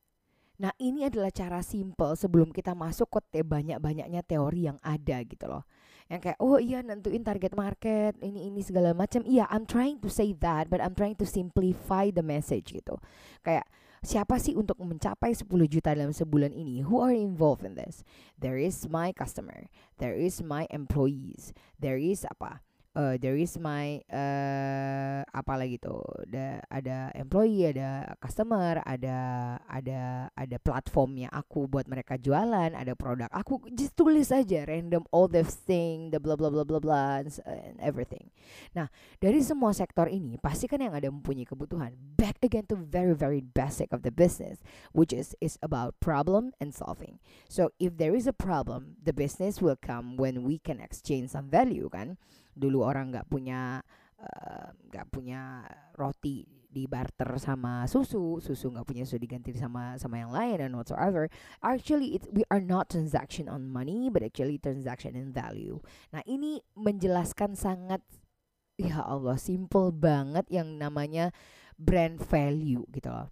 Nah 0.61 0.69
ini 0.77 1.09
adalah 1.09 1.33
cara 1.33 1.65
simple 1.65 2.13
sebelum 2.13 2.53
kita 2.53 2.77
masuk 2.77 3.09
ke 3.09 3.19
te 3.33 3.41
banyak-banyaknya 3.41 4.21
teori 4.21 4.69
yang 4.69 4.77
ada 4.85 5.17
gitu 5.25 5.49
loh. 5.49 5.65
Yang 6.05 6.29
kayak 6.29 6.37
oh 6.37 6.61
iya 6.61 6.85
nentuin 6.85 7.25
target 7.25 7.57
market 7.57 8.13
ini 8.21 8.53
ini 8.53 8.61
segala 8.61 8.93
macam. 8.93 9.25
Iya 9.25 9.49
I'm 9.49 9.65
trying 9.65 9.97
to 10.05 10.09
say 10.13 10.37
that 10.37 10.69
but 10.69 10.77
I'm 10.77 10.93
trying 10.93 11.17
to 11.17 11.25
simplify 11.25 12.13
the 12.13 12.21
message 12.21 12.77
gitu. 12.77 13.01
Kayak 13.41 13.65
siapa 14.05 14.37
sih 14.37 14.53
untuk 14.53 14.77
mencapai 14.77 15.33
10 15.33 15.49
juta 15.65 15.97
dalam 15.97 16.13
sebulan 16.13 16.53
ini? 16.53 16.85
Who 16.85 17.01
are 17.01 17.13
involved 17.13 17.65
in 17.65 17.73
this? 17.73 18.05
There 18.37 18.61
is 18.61 18.85
my 18.85 19.17
customer, 19.17 19.65
there 19.97 20.13
is 20.13 20.45
my 20.45 20.69
employees, 20.69 21.57
there 21.81 21.97
is 21.97 22.21
apa? 22.29 22.61
Uh, 22.95 23.15
there 23.19 23.39
is 23.39 23.55
my 23.55 23.99
uh, 24.11 25.23
apa 25.31 25.53
lagi 25.55 25.79
tuh 25.79 26.03
ada 26.27 26.63
ada 26.67 26.97
employee 27.15 27.71
ada 27.71 28.15
customer 28.19 28.83
ada 28.83 29.17
ada 29.67 30.27
ada 30.35 30.57
platformnya 30.59 31.31
aku 31.31 31.67
buat 31.67 31.87
mereka 31.87 32.19
jualan 32.19 32.75
ada 32.75 32.93
produk 32.95 33.31
aku 33.31 33.63
just 33.71 33.95
tulis 33.95 34.31
aja 34.31 34.67
random 34.67 35.03
all 35.15 35.27
the 35.27 35.43
thing 35.43 36.11
the 36.11 36.19
blah 36.19 36.35
blah 36.35 36.51
blah 36.51 36.63
blah 36.65 37.23
s- 37.23 37.43
and 37.47 37.79
everything. 37.79 38.31
Nah 38.75 38.91
dari 39.19 39.39
semua 39.43 39.71
sektor 39.71 40.07
ini 40.11 40.35
pasti 40.39 40.67
kan 40.67 40.81
yang 40.83 40.95
ada 40.95 41.07
mempunyai 41.07 41.47
kebutuhan. 41.47 41.95
Back 42.19 42.43
again 42.43 42.67
to 42.69 42.77
very 42.77 43.15
very 43.15 43.41
basic 43.41 43.89
of 43.95 44.03
the 44.03 44.13
business 44.13 44.59
which 44.91 45.15
is 45.15 45.33
is 45.39 45.55
about 45.63 45.95
problem 46.03 46.51
and 46.59 46.75
solving. 46.75 47.17
So 47.47 47.71
if 47.79 47.95
there 47.97 48.13
is 48.13 48.27
a 48.27 48.35
problem 48.35 48.99
the 49.01 49.15
business 49.15 49.63
will 49.63 49.79
come 49.79 50.19
when 50.19 50.43
we 50.43 50.59
can 50.59 50.83
exchange 50.83 51.31
some 51.33 51.47
value 51.47 51.87
kan 51.89 52.19
dulu 52.55 52.83
orang 52.85 53.11
nggak 53.11 53.27
punya 53.27 53.81
eh, 54.19 54.67
nggak 54.91 55.07
punya 55.11 55.65
roti 55.97 56.45
di 56.71 56.87
barter 56.87 57.35
sama 57.35 57.83
susu 57.83 58.39
susu 58.39 58.71
nggak 58.71 58.87
punya 58.87 59.03
susu 59.03 59.19
diganti 59.19 59.51
sama 59.51 59.99
sama 59.99 60.23
yang 60.23 60.31
lain 60.31 60.71
and 60.71 60.73
whatsoever. 60.75 61.27
Actually 61.59 62.15
it 62.15 62.23
we 62.31 62.47
are 62.47 62.63
not 62.63 62.87
transaction 62.87 63.51
on 63.51 63.67
money 63.67 64.07
but 64.07 64.23
actually 64.23 64.55
transaction 64.55 65.19
in 65.19 65.35
value. 65.35 65.83
Nah 66.15 66.23
ini 66.23 66.63
menjelaskan 66.79 67.59
sangat 67.59 67.99
ya 68.79 69.03
Allah 69.03 69.35
simple 69.35 69.91
banget 69.91 70.47
yang 70.47 70.79
namanya 70.79 71.35
brand 71.75 72.23
value 72.23 72.87
gitu 72.93 73.11
loh 73.11 73.29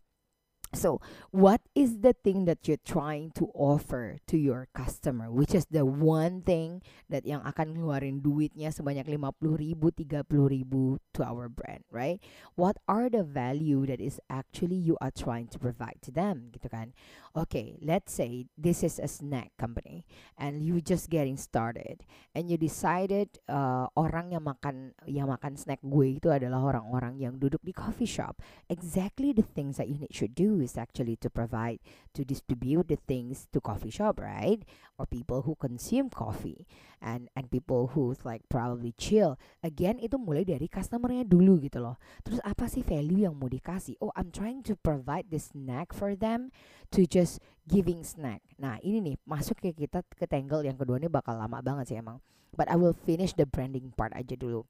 So, 0.74 1.02
what 1.32 1.62
is 1.74 2.06
the 2.06 2.14
thing 2.14 2.46
that 2.46 2.68
you're 2.68 2.82
trying 2.86 3.32
to 3.42 3.50
offer 3.58 4.18
to 4.28 4.38
your 4.38 4.70
customer? 4.74 5.32
Which 5.32 5.56
is 5.58 5.66
the 5.66 5.82
one 5.82 6.46
thing 6.46 6.86
that 7.10 7.26
yang 7.26 7.42
akan 7.42 7.74
ngeluarin 7.74 8.22
duitnya 8.22 8.70
sebanyak 8.70 9.10
50 9.10 9.58
ribu, 9.58 9.90
30 9.90 10.30
ribu 10.30 11.02
to 11.18 11.26
our 11.26 11.50
brand, 11.50 11.90
right? 11.90 12.22
What 12.54 12.78
are 12.86 13.10
the 13.10 13.26
value 13.26 13.90
that 13.90 13.98
is 13.98 14.22
actually 14.30 14.78
you 14.78 14.94
are 15.02 15.10
trying 15.10 15.50
to 15.50 15.58
provide 15.58 16.06
to 16.06 16.14
them, 16.14 16.54
gitu 16.54 16.70
kan? 16.70 16.94
Okay, 17.34 17.78
let's 17.82 18.14
say 18.14 18.46
this 18.58 18.82
is 18.82 18.98
a 18.98 19.10
snack 19.10 19.54
company 19.58 20.06
and 20.38 20.66
you 20.66 20.82
just 20.82 21.10
getting 21.10 21.38
started 21.38 22.02
and 22.34 22.50
you 22.50 22.58
decided 22.58 23.30
uh, 23.46 23.86
orang 23.94 24.34
yang 24.34 24.46
makan 24.46 24.98
yang 25.06 25.30
makan 25.30 25.54
snack 25.54 25.78
gue 25.86 26.18
itu 26.18 26.34
adalah 26.34 26.74
orang-orang 26.74 27.22
yang 27.22 27.38
duduk 27.38 27.62
di 27.62 27.70
coffee 27.70 28.10
shop 28.10 28.42
exactly 28.66 29.30
the 29.30 29.46
things 29.46 29.78
that 29.78 29.86
you 29.86 30.02
need 30.02 30.10
should 30.10 30.34
is 30.62 30.78
actually 30.78 31.16
to 31.20 31.30
provide 31.30 31.80
to 32.14 32.24
distribute 32.24 32.88
the 32.88 33.00
things 33.08 33.48
to 33.52 33.60
coffee 33.60 33.92
shop 33.92 34.20
right? 34.20 34.64
Or 35.00 35.08
people 35.08 35.44
who 35.44 35.56
consume 35.56 36.12
coffee. 36.12 36.68
And 37.00 37.32
and 37.36 37.48
people 37.48 37.96
who's 37.96 38.28
like 38.28 38.44
probably 38.52 38.92
chill. 39.00 39.40
Again 39.64 40.04
itu 40.04 40.20
mulai 40.20 40.44
dari 40.44 40.68
customernya 40.68 41.24
dulu 41.24 41.64
gitu 41.64 41.80
loh. 41.80 41.96
Terus 42.28 42.44
apa 42.44 42.68
sih 42.68 42.84
value 42.84 43.24
yang 43.24 43.40
mau 43.40 43.48
dikasih? 43.48 43.96
Oh 44.04 44.12
I'm 44.20 44.36
trying 44.36 44.62
to 44.68 44.76
provide 44.76 45.32
this 45.32 45.56
snack 45.56 45.96
for 45.96 46.14
them 46.20 46.52
to 46.92 47.08
just 47.08 47.40
giving 47.68 48.04
snack. 48.04 48.44
Nah 48.60 48.84
ini 48.84 49.00
nih 49.00 49.16
masuk 49.24 49.64
ke 49.64 49.72
kita 49.72 50.04
ke 50.04 50.28
tangle 50.28 50.68
yang 50.68 50.76
kedua 50.76 51.00
ini 51.00 51.08
bakal 51.08 51.40
lama 51.40 51.64
banget 51.64 51.96
sih 51.96 51.98
emang. 51.98 52.20
But 52.52 52.68
I 52.68 52.76
will 52.76 52.98
finish 52.98 53.32
the 53.38 53.48
branding 53.48 53.96
part 53.96 54.12
aja 54.12 54.36
dulu 54.36 54.68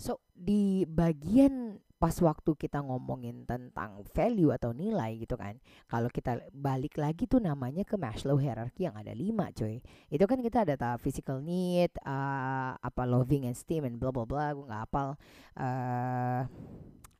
So 0.00 0.24
di 0.32 0.88
bagian 0.88 1.76
pas 2.00 2.16
waktu 2.24 2.56
kita 2.56 2.80
ngomongin 2.80 3.44
tentang 3.44 4.00
value 4.16 4.48
atau 4.56 4.72
nilai 4.72 5.20
gitu 5.20 5.36
kan, 5.36 5.60
kalau 5.84 6.08
kita 6.08 6.40
balik 6.56 6.96
lagi 6.96 7.28
tuh 7.28 7.44
namanya 7.44 7.84
ke 7.84 8.00
Maslow 8.00 8.40
hierarchy 8.40 8.88
yang 8.88 8.96
ada 8.96 9.12
lima 9.12 9.52
coy. 9.52 9.84
Itu 10.08 10.24
kan 10.24 10.40
kita 10.40 10.64
ada 10.64 10.80
ta 10.80 10.96
physical 10.96 11.44
need, 11.44 11.92
uh, 12.08 12.72
apa 12.80 13.04
loving 13.04 13.44
and 13.44 13.52
esteem 13.52 13.84
and 13.84 14.00
blah 14.00 14.08
blah 14.08 14.24
blah, 14.24 14.56
gue 14.56 14.64
nggak 14.64 14.82
hafal. 14.88 15.20
Uh, 15.52 16.48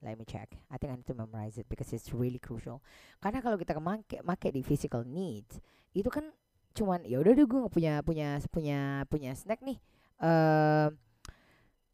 let 0.01 0.17
me 0.17 0.25
check. 0.25 0.49
I 0.73 0.81
think 0.81 0.97
I 0.97 0.97
need 0.97 1.09
to 1.13 1.17
memorize 1.21 1.61
it 1.61 1.69
because 1.69 1.93
it's 1.93 2.17
really 2.17 2.41
crucial. 2.41 2.81
Karena 3.21 3.45
kalau 3.45 3.61
kita 3.61 3.77
make 3.77 4.25
make 4.25 4.49
di 4.49 4.65
physical 4.65 5.05
needs, 5.05 5.61
itu 5.93 6.09
kan 6.09 6.33
cuman 6.73 7.05
ya 7.05 7.21
udah 7.21 7.37
deh 7.37 7.45
gue 7.45 7.61
punya 7.69 8.01
punya 8.01 8.41
punya 8.49 9.05
punya 9.13 9.37
snack 9.37 9.61
nih. 9.61 9.77
Eh 10.25 10.89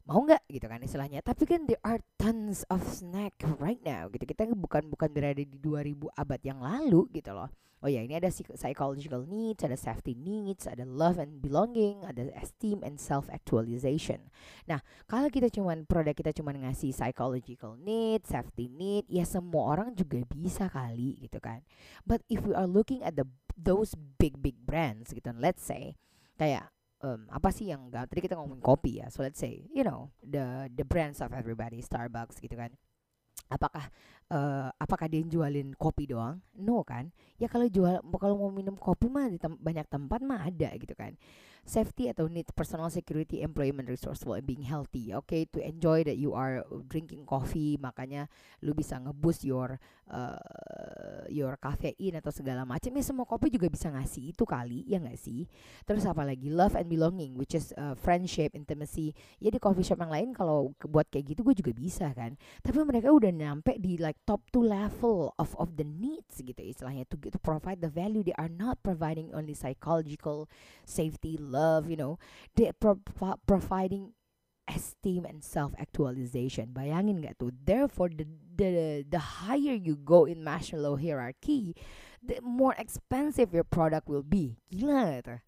mau 0.07 0.23
nggak 0.23 0.47
gitu 0.47 0.65
kan 0.71 0.79
istilahnya. 0.79 1.19
Tapi 1.21 1.43
kan 1.43 1.67
there 1.67 1.83
are 1.83 1.99
tons 2.15 2.63
of 2.71 2.81
snack 2.87 3.35
right 3.59 3.83
now 3.83 4.07
gitu. 4.07 4.23
Kita 4.23 4.47
bukan 4.55 4.87
bukan 4.87 5.11
berada 5.11 5.43
di 5.43 5.59
2000 5.59 6.07
abad 6.15 6.41
yang 6.41 6.59
lalu 6.63 7.11
gitu 7.11 7.35
loh. 7.35 7.51
Oh 7.77 7.85
ya 7.85 8.01
ini 8.01 8.17
ada 8.17 8.33
psych- 8.33 8.57
psychological 8.57 9.21
needs 9.29 9.61
ada 9.61 9.77
safety 9.77 10.17
needs 10.17 10.65
ada 10.65 10.81
love 10.81 11.21
and 11.21 11.45
belonging 11.45 12.01
ada 12.01 12.25
esteem 12.33 12.81
and 12.81 12.97
self 12.97 13.29
actualization 13.29 14.33
nah 14.65 14.81
kalau 15.05 15.29
kita 15.29 15.45
cuman 15.53 15.85
produk 15.85 16.17
kita 16.17 16.33
cuman 16.33 16.65
ngasih 16.65 16.89
psychological 16.89 17.77
need 17.77 18.25
safety 18.25 18.65
need 18.65 19.05
ya 19.05 19.29
semua 19.29 19.77
orang 19.77 19.93
juga 19.93 20.25
bisa 20.25 20.65
kali 20.73 21.21
gitu 21.21 21.37
kan. 21.37 21.61
But 22.01 22.25
if 22.33 22.41
we 22.41 22.57
are 22.57 22.65
looking 22.65 23.05
at 23.05 23.13
the 23.13 23.29
those 23.53 23.93
big 24.17 24.41
big 24.41 24.57
brands 24.65 25.13
gitu 25.13 25.29
let's 25.37 25.61
say 25.61 25.93
kayak 26.41 26.73
um, 27.03 27.25
apa 27.29 27.49
sih 27.53 27.69
yang 27.69 27.89
gak 27.89 28.09
tadi 28.09 28.25
kita 28.25 28.37
ngomongin 28.37 28.63
kopi 28.63 29.01
ya 29.01 29.07
so 29.11 29.21
let's 29.21 29.37
say 29.37 29.65
you 29.73 29.85
know 29.85 30.09
the 30.23 30.69
the 30.73 30.85
brands 30.85 31.21
of 31.21 31.33
everybody 31.33 31.81
Starbucks 31.81 32.41
gitu 32.41 32.57
kan. 32.57 32.73
Apakah 33.47 33.87
eh, 34.27 34.69
apakah 34.75 35.07
dia 35.07 35.23
jualin 35.23 35.71
kopi 35.71 36.03
doang? 36.03 36.43
No 36.59 36.83
kan? 36.83 37.15
Ya 37.39 37.47
kalau 37.47 37.63
jual 37.71 38.03
kalau 38.19 38.35
mau 38.35 38.51
minum 38.51 38.75
kopi 38.75 39.07
mah 39.07 39.31
di 39.31 39.39
tem- 39.39 39.55
banyak 39.55 39.87
tempat 39.87 40.19
mah 40.19 40.51
ada 40.51 40.67
gitu 40.75 40.91
kan 40.99 41.15
safety 41.67 42.07
atau 42.07 42.31
needs 42.31 42.49
personal 42.55 42.87
security, 42.87 43.43
employment, 43.43 43.91
resourceful, 43.91 44.39
and 44.39 44.47
being 44.47 44.63
healthy. 44.63 45.11
Okay, 45.11 45.43
to 45.51 45.59
enjoy 45.59 46.07
that 46.07 46.15
you 46.15 46.31
are 46.31 46.63
drinking 46.87 47.27
coffee, 47.27 47.75
makanya 47.75 48.31
lu 48.63 48.71
bisa 48.71 48.95
ngeboost 48.95 49.43
your 49.43 49.75
uh, 50.07 51.27
your 51.27 51.59
caffeine 51.59 52.15
atau 52.23 52.31
segala 52.31 52.63
macam. 52.63 52.95
Ya 52.95 53.03
semua 53.03 53.27
kopi 53.27 53.51
juga 53.51 53.67
bisa 53.67 53.91
ngasih 53.91 54.31
itu 54.31 54.47
kali, 54.47 54.87
ya 54.87 55.03
nggak 55.03 55.19
sih? 55.19 55.43
Terus 55.83 56.07
apa 56.07 56.23
lagi? 56.23 56.47
Love 56.47 56.79
and 56.79 56.87
belonging, 56.87 57.35
which 57.35 57.51
is 57.51 57.75
uh, 57.75 57.93
friendship, 57.99 58.55
intimacy. 58.55 59.11
Ya 59.43 59.51
di 59.51 59.59
coffee 59.59 59.83
shop 59.83 59.99
yang 59.99 60.13
lain 60.15 60.29
kalau 60.31 60.71
buat 60.87 61.11
kayak 61.11 61.35
gitu 61.35 61.43
gue 61.43 61.55
juga 61.59 61.75
bisa 61.75 62.07
kan. 62.15 62.39
Tapi 62.63 62.79
mereka 62.87 63.11
udah 63.11 63.29
nyampe 63.29 63.75
di 63.75 63.99
like 63.99 64.17
top 64.23 64.39
two 64.55 64.63
level 64.63 65.35
of 65.35 65.51
of 65.59 65.75
the 65.75 65.83
needs 65.83 66.39
gitu 66.39 66.63
istilahnya 66.63 67.03
to, 67.11 67.19
to 67.19 67.39
provide 67.43 67.83
the 67.83 67.91
value 67.91 68.23
they 68.23 68.35
are 68.39 68.51
not 68.51 68.79
providing 68.79 69.33
only 69.35 69.51
psychological 69.51 70.47
safety, 70.85 71.35
love, 71.35 71.56
you 71.87 71.97
know. 71.97 72.21
They 72.55 72.71
pro 72.77 73.01
providing 73.45 74.13
esteem 74.67 75.25
and 75.25 75.41
self 75.41 75.71
actualization. 75.79 76.75
Bayangin 76.75 77.23
gak 77.23 77.39
tuh? 77.39 77.55
Therefore, 77.55 78.11
the 78.11 78.27
the 78.53 79.03
the 79.07 79.19
higher 79.19 79.73
you 79.73 79.95
go 79.95 80.27
in 80.27 80.43
Maslow 80.43 80.99
hierarchy, 80.99 81.73
the 82.19 82.43
more 82.43 82.75
expensive 82.75 83.55
your 83.55 83.65
product 83.65 84.11
will 84.11 84.25
be. 84.25 84.59
Gila 84.69 85.23
tuh. 85.23 85.39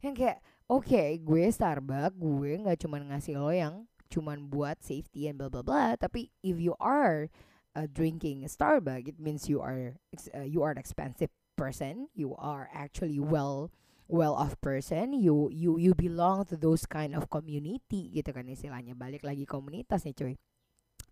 Yang 0.00 0.14
kayak, 0.16 0.38
okay, 0.70 1.20
gue 1.20 1.44
Starbucks, 1.52 2.16
gue 2.16 2.50
nggak 2.64 2.78
cuma 2.80 2.96
ngasih 3.04 3.36
lo 3.36 3.52
yang 3.52 3.84
cuman 4.10 4.48
buat 4.50 4.82
safety 4.82 5.30
and 5.30 5.38
blah 5.38 5.52
blah 5.52 5.62
blah, 5.62 5.94
tapi 5.94 6.34
if 6.42 6.58
you 6.58 6.74
are 6.82 7.30
uh, 7.76 7.86
drinking 7.86 8.42
Starbucks, 8.48 9.06
it 9.06 9.18
means 9.20 9.46
you 9.46 9.60
are 9.60 10.00
uh, 10.34 10.46
you 10.46 10.62
are 10.64 10.72
an 10.72 10.80
expensive 10.80 11.30
person. 11.54 12.08
You 12.16 12.34
are 12.38 12.72
actually 12.72 13.20
well 13.20 13.70
well 14.10 14.34
off 14.34 14.58
person 14.58 15.14
you 15.14 15.46
you 15.54 15.78
you 15.78 15.94
belong 15.94 16.42
to 16.42 16.58
those 16.58 16.84
kind 16.84 17.14
of 17.14 17.30
community 17.30 18.10
gitu 18.10 18.34
kan 18.34 18.44
istilahnya. 18.50 18.98
Balik 18.98 19.22
lagi 19.22 19.46
komunitas 19.46 20.02
nih 20.02 20.14
cuy. 20.18 20.34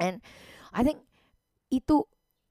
And 0.02 0.18
I 0.74 0.82
think 0.82 1.00
itu 1.70 2.04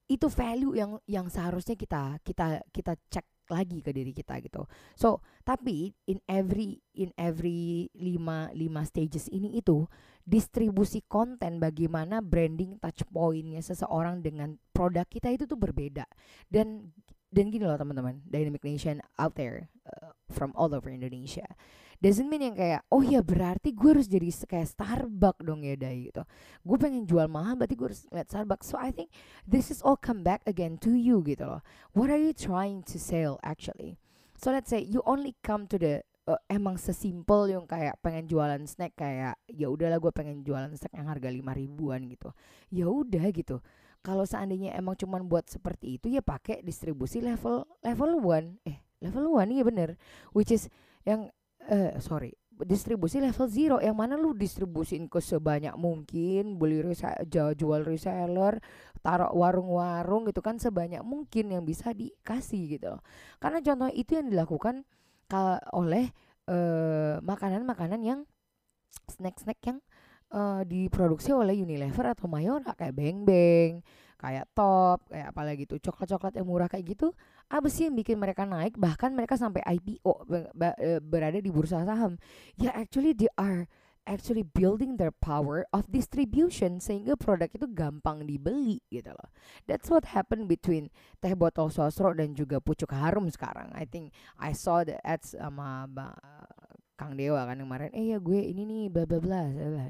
itu 0.07 0.27
value 0.31 0.73
yang 0.79 1.03
yang 1.03 1.27
seharusnya 1.27 1.75
kita 1.75 2.23
kita 2.23 2.63
kita 2.71 2.95
cek 3.11 3.27
lagi 3.47 3.79
ke 3.79 3.91
diri 3.95 4.11
kita 4.11 4.39
gitu. 4.43 4.67
So 4.95 5.23
tapi 5.43 5.95
in 6.07 6.19
every 6.27 6.79
in 6.95 7.11
every 7.15 7.91
lima 7.95 8.51
lima 8.51 8.83
stages 8.83 9.31
ini 9.31 9.59
itu 9.59 9.87
distribusi 10.27 11.03
konten 11.07 11.59
bagaimana 11.63 12.19
branding 12.19 12.75
touch 12.83 13.07
pointnya 13.07 13.63
seseorang 13.63 14.19
dengan 14.19 14.59
produk 14.75 15.07
kita 15.07 15.31
itu 15.31 15.47
tuh 15.47 15.59
berbeda. 15.59 16.03
Dan 16.51 16.91
dan 17.27 17.51
gini 17.51 17.67
loh 17.67 17.75
teman-teman 17.75 18.23
Dynamic 18.23 18.63
Nation 18.63 19.03
out 19.19 19.35
there 19.35 19.67
uh, 19.83 20.15
from 20.31 20.55
all 20.55 20.71
over 20.71 20.87
Indonesia. 20.87 21.45
Doesn't 21.97 22.29
mean 22.29 22.45
yang 22.45 22.55
kayak 22.55 22.85
oh 22.93 23.01
ya 23.01 23.25
berarti 23.25 23.73
gue 23.73 23.97
harus 23.97 24.05
jadi 24.05 24.29
kayak 24.29 24.69
Starbucks 24.69 25.41
dong 25.41 25.65
ya 25.65 25.73
Dai 25.73 26.13
gitu. 26.13 26.21
Gue 26.61 26.77
pengen 26.77 27.09
jual 27.09 27.25
mahal 27.25 27.57
berarti 27.57 27.73
gue 27.73 27.87
harus 27.89 28.05
lihat 28.13 28.29
Starbucks. 28.29 28.69
So 28.69 28.77
I 28.77 28.93
think 28.93 29.09
this 29.49 29.73
is 29.73 29.81
all 29.81 29.97
come 29.97 30.21
back 30.21 30.45
again 30.45 30.77
to 30.85 30.93
you 30.93 31.25
gitu 31.25 31.49
loh. 31.49 31.65
What 31.97 32.13
are 32.13 32.21
you 32.21 32.37
trying 32.37 32.85
to 32.93 33.01
sell 33.01 33.41
actually? 33.41 33.97
So 34.37 34.53
let's 34.53 34.69
say 34.69 34.85
you 34.85 35.01
only 35.09 35.33
come 35.41 35.65
to 35.73 35.81
the 35.81 36.05
uh, 36.29 36.37
emang 36.45 36.77
sesimpel 36.77 37.49
yang 37.49 37.65
kayak 37.65 37.97
pengen 38.05 38.29
jualan 38.29 38.61
snack 38.69 38.93
kayak 38.93 39.41
ya 39.49 39.65
udahlah 39.65 39.97
gue 39.97 40.13
pengen 40.13 40.45
jualan 40.45 40.69
snack 40.77 40.93
yang 40.93 41.09
harga 41.09 41.33
lima 41.33 41.57
ribuan 41.57 42.05
gitu. 42.07 42.29
Ya 42.69 42.85
udah 42.85 43.25
gitu 43.33 43.57
kalau 44.07 44.23
seandainya 44.23 44.71
emang 44.79 44.95
cuman 44.95 45.27
buat 45.27 45.51
seperti 45.51 45.99
itu 45.99 46.07
ya 46.07 46.23
pakai 46.23 46.63
distribusi 46.63 47.19
level 47.19 47.67
level 47.83 48.23
one. 48.23 48.55
Eh 48.63 48.79
level 49.03 49.35
one 49.35 49.51
iya 49.51 49.67
bener. 49.67 49.99
Which 50.31 50.55
is 50.55 50.71
yang 51.03 51.27
eh 51.67 51.99
sorry 51.99 52.31
distribusi 52.55 53.19
level 53.19 53.51
zero. 53.51 53.83
Yang 53.83 53.97
mana 53.99 54.15
lu 54.15 54.31
distribusin 54.31 55.11
ke 55.11 55.19
sebanyak 55.19 55.75
mungkin 55.75 56.55
beli 56.55 56.79
resa 56.79 57.19
jual 57.27 57.83
reseller 57.83 58.63
taruh 59.03 59.31
warung-warung 59.35 60.27
gitu 60.27 60.43
kan 60.43 60.55
sebanyak 60.59 61.03
mungkin 61.03 61.53
yang 61.53 61.63
bisa 61.63 61.95
dikasih 61.95 62.75
gitu 62.75 62.99
karena 63.39 63.63
contoh 63.63 63.87
itu 63.93 64.19
yang 64.19 64.27
dilakukan 64.27 64.83
oleh 65.71 66.11
makanan 66.47 67.23
makanan-makanan 67.23 68.01
yang 68.03 68.19
snack-snack 69.07 69.59
yang 69.63 69.79
uh, 70.31 70.61
diproduksi 70.67 71.31
oleh 71.31 71.55
Unilever 71.59 72.11
atau 72.11 72.27
Mayora 72.27 72.75
kayak 72.75 72.93
Beng 72.95 73.23
Beng, 73.23 73.83
kayak 74.17 74.49
Top, 74.51 75.05
kayak 75.07 75.31
apalagi 75.31 75.63
tuh 75.69 75.79
coklat-coklat 75.79 76.33
yang 76.35 76.47
murah 76.47 76.67
kayak 76.67 76.97
gitu. 76.97 77.13
Apa 77.47 77.69
sih 77.71 77.87
yang 77.87 77.95
bikin 77.95 78.19
mereka 78.19 78.43
naik 78.43 78.75
bahkan 78.75 79.13
mereka 79.13 79.39
sampai 79.39 79.63
IPO 79.63 80.27
e, 80.57 80.99
berada 80.99 81.39
di 81.39 81.47
bursa 81.53 81.85
saham? 81.87 82.19
Ya 82.59 82.73
actually 82.75 83.15
they 83.15 83.31
are 83.39 83.69
actually 84.07 84.41
building 84.41 84.95
their 84.95 85.11
power 85.11 85.67
of 85.75 85.83
distribution 85.91 86.79
sehingga 86.79 87.19
produk 87.19 87.51
itu 87.51 87.67
gampang 87.67 88.23
dibeli 88.23 88.79
gitu 88.87 89.11
loh. 89.11 89.29
That's 89.67 89.91
what 89.91 90.15
happened 90.15 90.47
between 90.47 90.89
teh 91.19 91.35
botol 91.35 91.67
sosro 91.69 92.15
dan 92.15 92.33
juga 92.33 92.63
pucuk 92.63 92.95
harum 92.95 93.27
sekarang. 93.27 93.69
I 93.75 93.83
think 93.83 94.15
I 94.39 94.55
saw 94.55 94.87
the 94.87 94.97
ads 95.03 95.35
sama 95.35 95.85
Kang 96.97 97.13
Dewa 97.13 97.45
kan 97.45 97.61
kemarin 97.61 97.93
eh 97.93 98.11
ya 98.11 98.17
gue 98.17 98.41
ini 98.41 98.65
nih 98.65 98.83
bla 98.89 99.05
bla 99.05 99.21
bla 99.21 99.41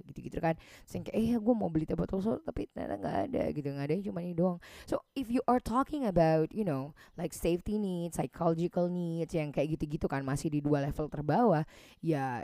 gitu 0.03 0.19
gitu 0.27 0.37
kan. 0.43 0.59
Sehingga 0.83 1.15
eh 1.15 1.33
ya 1.33 1.37
gue 1.39 1.55
mau 1.55 1.71
beli 1.71 1.87
teh 1.87 1.95
botol 1.95 2.19
so 2.19 2.37
tapi 2.43 2.67
ternyata 2.69 2.99
nggak 2.99 3.17
ada 3.31 3.43
gitu. 3.55 3.67
Nggak 3.71 3.87
ada 3.87 3.95
cuma 4.03 4.19
ini 4.19 4.35
doang. 4.35 4.59
So 4.83 5.07
if 5.15 5.31
you 5.31 5.39
are 5.47 5.63
talking 5.63 6.03
about 6.03 6.51
you 6.51 6.67
know 6.67 6.91
like 7.15 7.31
safety 7.31 7.79
needs 7.79 8.19
psychological 8.19 8.91
needs 8.91 9.31
yang 9.31 9.55
kayak 9.55 9.79
gitu 9.79 9.97
gitu 9.97 10.05
kan 10.11 10.27
masih 10.27 10.51
di 10.51 10.59
dua 10.59 10.83
level 10.83 11.07
terbawah 11.07 11.63
ya 12.03 12.43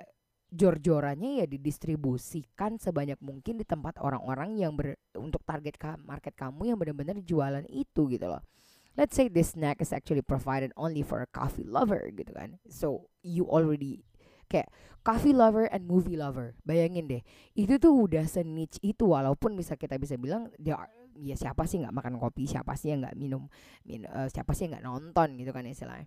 jor-jorannya 0.54 1.42
ya 1.42 1.46
didistribusikan 1.50 2.78
sebanyak 2.78 3.18
mungkin 3.26 3.58
di 3.58 3.66
tempat 3.66 3.98
orang-orang 3.98 4.62
yang 4.62 4.78
ber, 4.78 4.94
untuk 5.18 5.42
target 5.42 5.82
market 6.06 6.38
kamu 6.38 6.70
yang 6.70 6.78
benar-benar 6.78 7.18
jualan 7.26 7.66
itu 7.74 8.06
gitu 8.14 8.30
loh. 8.30 8.46
Let's 8.94 9.18
say 9.18 9.26
this 9.26 9.58
snack 9.58 9.82
is 9.82 9.90
actually 9.90 10.22
provided 10.22 10.70
only 10.78 11.02
for 11.02 11.26
a 11.26 11.30
coffee 11.34 11.66
lover 11.66 12.14
gitu 12.14 12.30
kan. 12.38 12.62
So 12.70 13.10
you 13.26 13.50
already 13.50 14.06
kayak 14.54 14.70
coffee 15.02 15.34
lover 15.34 15.66
and 15.74 15.90
movie 15.90 16.14
lover. 16.14 16.54
Bayangin 16.62 17.10
deh 17.10 17.22
itu 17.58 17.82
tuh 17.82 18.06
udah 18.06 18.30
seniche 18.30 18.78
itu 18.86 19.10
walaupun 19.10 19.58
bisa 19.58 19.74
kita 19.74 19.98
bisa 19.98 20.14
bilang 20.22 20.54
dia 20.62 20.78
ya 21.18 21.34
siapa 21.34 21.66
sih 21.66 21.82
nggak 21.82 21.94
makan 21.94 22.22
kopi 22.22 22.46
siapa 22.46 22.78
sih 22.78 22.94
yang 22.94 23.06
nggak 23.06 23.18
minum 23.18 23.50
min, 23.86 24.06
uh, 24.06 24.30
siapa 24.30 24.54
sih 24.54 24.70
yang 24.70 24.78
nggak 24.78 24.86
nonton 24.86 25.28
gitu 25.42 25.50
kan 25.50 25.66
istilahnya. 25.66 26.06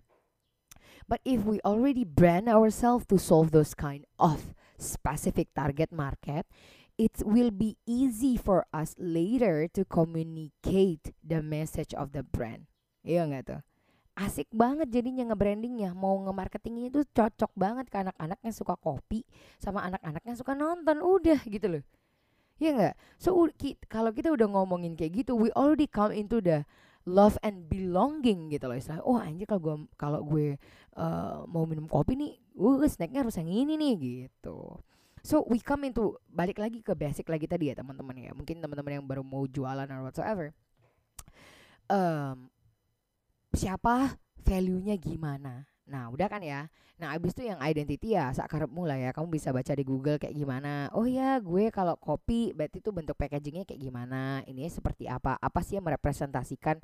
But 1.07 1.23
if 1.23 1.43
we 1.47 1.63
already 1.63 2.03
brand 2.03 2.47
ourselves 2.51 3.07
to 3.11 3.19
solve 3.19 3.51
those 3.55 3.71
kind 3.75 4.03
of 4.19 4.55
specific 4.75 5.51
target 5.55 5.91
market 5.91 6.47
it 6.97 7.21
will 7.23 7.53
be 7.53 7.77
easy 7.85 8.35
for 8.35 8.65
us 8.73 8.97
later 8.97 9.69
to 9.77 9.85
communicate 9.85 11.13
the 11.21 11.45
message 11.45 11.93
of 11.93 12.11
the 12.11 12.25
brand. 12.25 12.67
Iya 13.07 13.29
nggak 13.29 13.43
tuh 13.47 13.61
asik 14.17 14.49
banget 14.49 14.89
jadinya 14.89 15.29
nge-brandingnya. 15.29 15.93
Mau 15.93 16.17
nge-marketingnya 16.25 16.89
itu 16.89 17.05
cocok 17.13 17.53
banget 17.53 17.85
ke 17.93 18.01
anak-anak 18.01 18.41
yang 18.41 18.55
suka 18.57 18.73
kopi 18.73 19.21
sama 19.61 19.85
anak-anak 19.85 20.25
yang 20.25 20.33
suka 20.33 20.57
nonton. 20.57 20.97
Udah 21.05 21.37
gitu 21.45 21.77
loh. 21.77 21.83
Ya 22.57 22.73
nggak? 22.73 22.97
So 23.21 23.37
kalau 23.85 24.09
kita 24.09 24.33
udah 24.33 24.49
ngomongin 24.49 24.97
kayak 24.97 25.21
gitu 25.21 25.37
we 25.37 25.53
already 25.53 25.85
come 25.85 26.09
into 26.09 26.41
the 26.41 26.65
love 27.07 27.37
and 27.45 27.69
belonging 27.69 28.51
gitu 28.51 28.67
loh 28.67 28.75
istilah 28.75 28.99
oh 29.07 29.15
anjir 29.15 29.47
kalau 29.47 29.63
gue 29.63 29.75
kalau 29.95 30.19
gue 30.27 30.59
uh, 30.99 31.47
mau 31.47 31.63
minum 31.63 31.87
kopi 31.87 32.19
nih 32.19 32.35
uh 32.59 32.83
snacknya 32.83 33.23
harus 33.23 33.37
yang 33.39 33.47
ini 33.47 33.77
nih 33.77 33.93
gitu. 34.01 34.81
So 35.21 35.45
we 35.47 35.61
come 35.61 35.85
into 35.85 36.17
balik 36.27 36.57
lagi 36.57 36.81
ke 36.81 36.97
basic 36.97 37.29
lagi 37.29 37.45
tadi 37.45 37.69
ya 37.69 37.77
teman-teman 37.77 38.15
ya. 38.17 38.31
Mungkin 38.33 38.57
teman-teman 38.63 39.01
yang 39.01 39.05
baru 39.05 39.21
mau 39.21 39.45
jualan 39.45 39.85
or 39.87 40.01
whatsoever. 40.07 40.55
Um, 41.87 42.51
siapa 43.55 44.19
value-nya 44.43 44.95
gimana. 44.99 45.67
Nah, 45.87 46.11
udah 46.11 46.27
kan 46.27 46.43
ya. 46.43 46.67
Nah, 46.99 47.15
abis 47.15 47.31
itu 47.37 47.47
yang 47.47 47.61
identity 47.63 48.17
ya 48.17 48.35
sakarep 48.35 48.67
mulai 48.67 49.07
ya. 49.07 49.15
Kamu 49.15 49.31
bisa 49.31 49.55
baca 49.55 49.71
di 49.71 49.83
Google 49.87 50.19
kayak 50.19 50.35
gimana. 50.35 50.91
Oh 50.91 51.07
ya, 51.07 51.39
gue 51.39 51.71
kalau 51.71 51.95
kopi 51.95 52.51
berarti 52.51 52.83
itu 52.83 52.91
bentuk 52.91 53.15
packagingnya 53.15 53.63
kayak 53.63 53.79
gimana. 53.79 54.43
Ini 54.43 54.67
seperti 54.67 55.07
apa? 55.07 55.39
Apa 55.39 55.63
sih 55.63 55.79
yang 55.79 55.87
merepresentasikan 55.87 56.83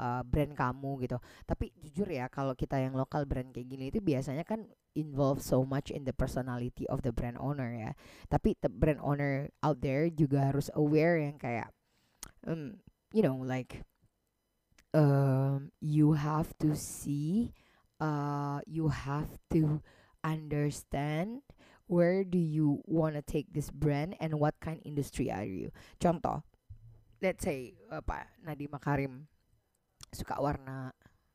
uh, 0.00 0.24
brand 0.24 0.56
kamu 0.56 1.04
gitu. 1.04 1.20
Tapi 1.44 1.68
jujur 1.84 2.08
ya, 2.08 2.32
kalau 2.32 2.56
kita 2.56 2.80
yang 2.80 2.96
lokal 2.96 3.28
brand 3.28 3.52
kayak 3.52 3.68
gini 3.68 3.92
itu 3.92 4.00
biasanya 4.00 4.46
kan 4.48 4.64
involve 4.96 5.44
so 5.44 5.62
much 5.62 5.92
in 5.92 6.08
the 6.08 6.14
personality 6.16 6.88
of 6.88 7.04
the 7.04 7.12
brand 7.12 7.36
owner 7.36 7.68
ya. 7.74 7.92
Tapi 8.32 8.56
the 8.64 8.72
brand 8.72 9.02
owner 9.04 9.52
out 9.60 9.84
there 9.84 10.08
juga 10.08 10.48
harus 10.48 10.72
aware 10.72 11.20
yang 11.20 11.36
kayak 11.36 11.68
um, 12.48 12.80
you 13.12 13.20
know 13.20 13.36
like 13.42 13.84
um, 14.94 15.70
you 15.80 16.12
have 16.14 16.52
to 16.58 16.74
see 16.74 17.52
uh, 18.00 18.60
you 18.66 18.88
have 18.88 19.38
to 19.50 19.82
understand 20.24 21.42
where 21.86 22.22
do 22.22 22.38
you 22.38 22.82
want 22.86 23.14
to 23.14 23.22
take 23.22 23.52
this 23.52 23.70
brand 23.70 24.14
and 24.20 24.38
what 24.38 24.54
kind 24.60 24.80
industry 24.84 25.30
are 25.30 25.44
you. 25.44 25.70
Contoh 25.98 26.42
let's 27.20 27.44
say 27.44 27.76
apa 27.92 28.26
Nadiem 28.40 28.72
Makarim 28.72 29.28
suka 30.08 30.40
warna 30.40 30.90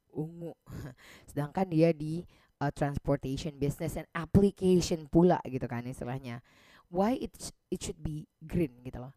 ungu 0.10 0.58
sedangkan 1.30 1.70
dia 1.70 1.94
di 1.94 2.26
uh, 2.60 2.74
transportation 2.74 3.56
business 3.62 3.96
and 3.96 4.10
application 4.18 5.06
pula 5.08 5.40
gitu 5.46 5.70
kan 5.70 5.86
istilahnya. 5.86 6.42
Why 6.90 7.18
it 7.22 7.34
it 7.70 7.80
should 7.82 8.02
be 8.02 8.26
green 8.42 8.82
gitu 8.86 9.06
loh. 9.06 9.14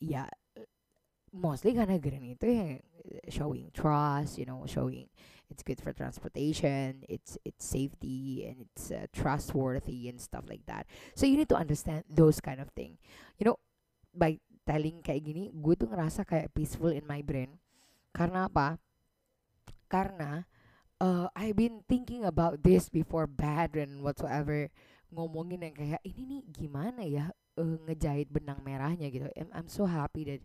Ya 0.00 0.28
mostly 1.34 1.74
karena 1.74 1.98
green 1.98 2.38
itu 2.38 2.46
ya 2.46 2.78
showing 3.26 3.74
trust 3.74 4.38
you 4.38 4.46
know 4.46 4.62
showing 4.70 5.10
it's 5.50 5.66
good 5.66 5.82
for 5.82 5.90
transportation 5.90 7.02
it's 7.10 7.34
it's 7.42 7.66
safety 7.66 8.46
and 8.46 8.62
it's 8.62 8.94
uh, 8.94 9.10
trustworthy 9.10 10.06
and 10.08 10.22
stuff 10.22 10.46
like 10.46 10.62
that. 10.70 10.86
So 11.18 11.26
you 11.26 11.36
need 11.36 11.50
to 11.50 11.58
understand 11.58 12.06
those 12.06 12.38
kind 12.38 12.62
of 12.62 12.70
thing. 12.72 12.96
You 13.36 13.50
know 13.50 13.58
by 14.14 14.38
telling 14.64 15.04
kayak 15.04 15.26
gini 15.26 15.52
gue 15.52 15.74
tuh 15.76 15.90
ngerasa 15.90 16.24
kayak 16.24 16.54
peaceful 16.54 16.94
in 16.94 17.04
my 17.04 17.20
brain. 17.20 17.60
Karena 18.14 18.46
apa? 18.46 18.78
Karena 19.90 20.46
uh, 21.02 21.28
I've 21.36 21.58
been 21.58 21.82
thinking 21.84 22.24
about 22.24 22.62
this 22.62 22.88
before 22.88 23.26
bad 23.28 23.76
and 23.76 24.00
whatsoever. 24.00 24.70
Ngomongin 25.12 25.66
yang 25.66 25.76
kayak 25.76 26.02
ini 26.06 26.22
nih 26.24 26.42
gimana 26.50 27.02
ya 27.04 27.30
uh, 27.60 27.76
ngejahit 27.84 28.32
benang 28.32 28.64
merahnya 28.64 29.12
gitu. 29.12 29.28
I'm, 29.36 29.50
I'm 29.52 29.68
so 29.68 29.84
happy 29.84 30.24
that 30.26 30.42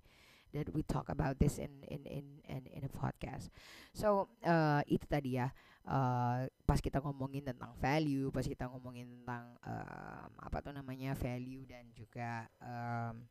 that 0.55 0.67
we 0.73 0.81
talk 0.85 1.09
about 1.09 1.37
this 1.37 1.57
in 1.61 1.83
in 1.87 2.01
in 2.09 2.25
in, 2.49 2.63
in 2.69 2.81
a 2.85 2.91
podcast 2.91 3.53
so 3.93 4.29
uh, 4.45 4.81
itu 4.89 5.05
tadi 5.05 5.37
ya 5.37 5.53
uh, 5.85 6.45
pas 6.65 6.79
kita 6.81 7.01
ngomongin 7.01 7.45
tentang 7.45 7.73
value 7.77 8.33
pas 8.33 8.45
kita 8.45 8.65
ngomongin 8.69 9.07
tentang 9.21 9.53
um, 9.65 10.31
apa 10.41 10.57
tuh 10.61 10.73
namanya 10.73 11.13
value 11.13 11.65
dan 11.69 11.85
juga 11.93 12.49
um, 12.61 13.21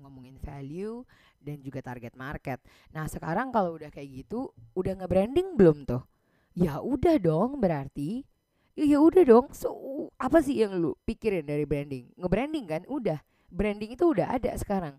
ngomongin 0.00 0.40
value 0.40 1.04
dan 1.40 1.60
juga 1.60 1.84
target 1.84 2.16
market. 2.16 2.58
Nah, 2.96 3.08
sekarang 3.08 3.52
kalau 3.52 3.76
udah 3.76 3.92
kayak 3.92 4.24
gitu, 4.24 4.52
udah 4.72 5.04
nge-branding 5.04 5.56
belum 5.56 5.84
tuh? 5.84 6.02
Ya 6.56 6.80
udah 6.80 7.20
dong 7.20 7.60
berarti. 7.60 8.24
Ya 8.74 8.98
udah 8.98 9.22
dong. 9.26 9.52
So, 9.52 9.70
apa 10.16 10.40
sih 10.40 10.64
yang 10.64 10.80
lu 10.80 10.96
pikirin 11.04 11.44
dari 11.44 11.68
branding? 11.68 12.16
Nge-branding 12.16 12.64
kan 12.66 12.82
udah. 12.88 13.20
Branding 13.50 13.92
itu 13.94 14.04
udah 14.08 14.30
ada 14.40 14.54
sekarang. 14.56 14.96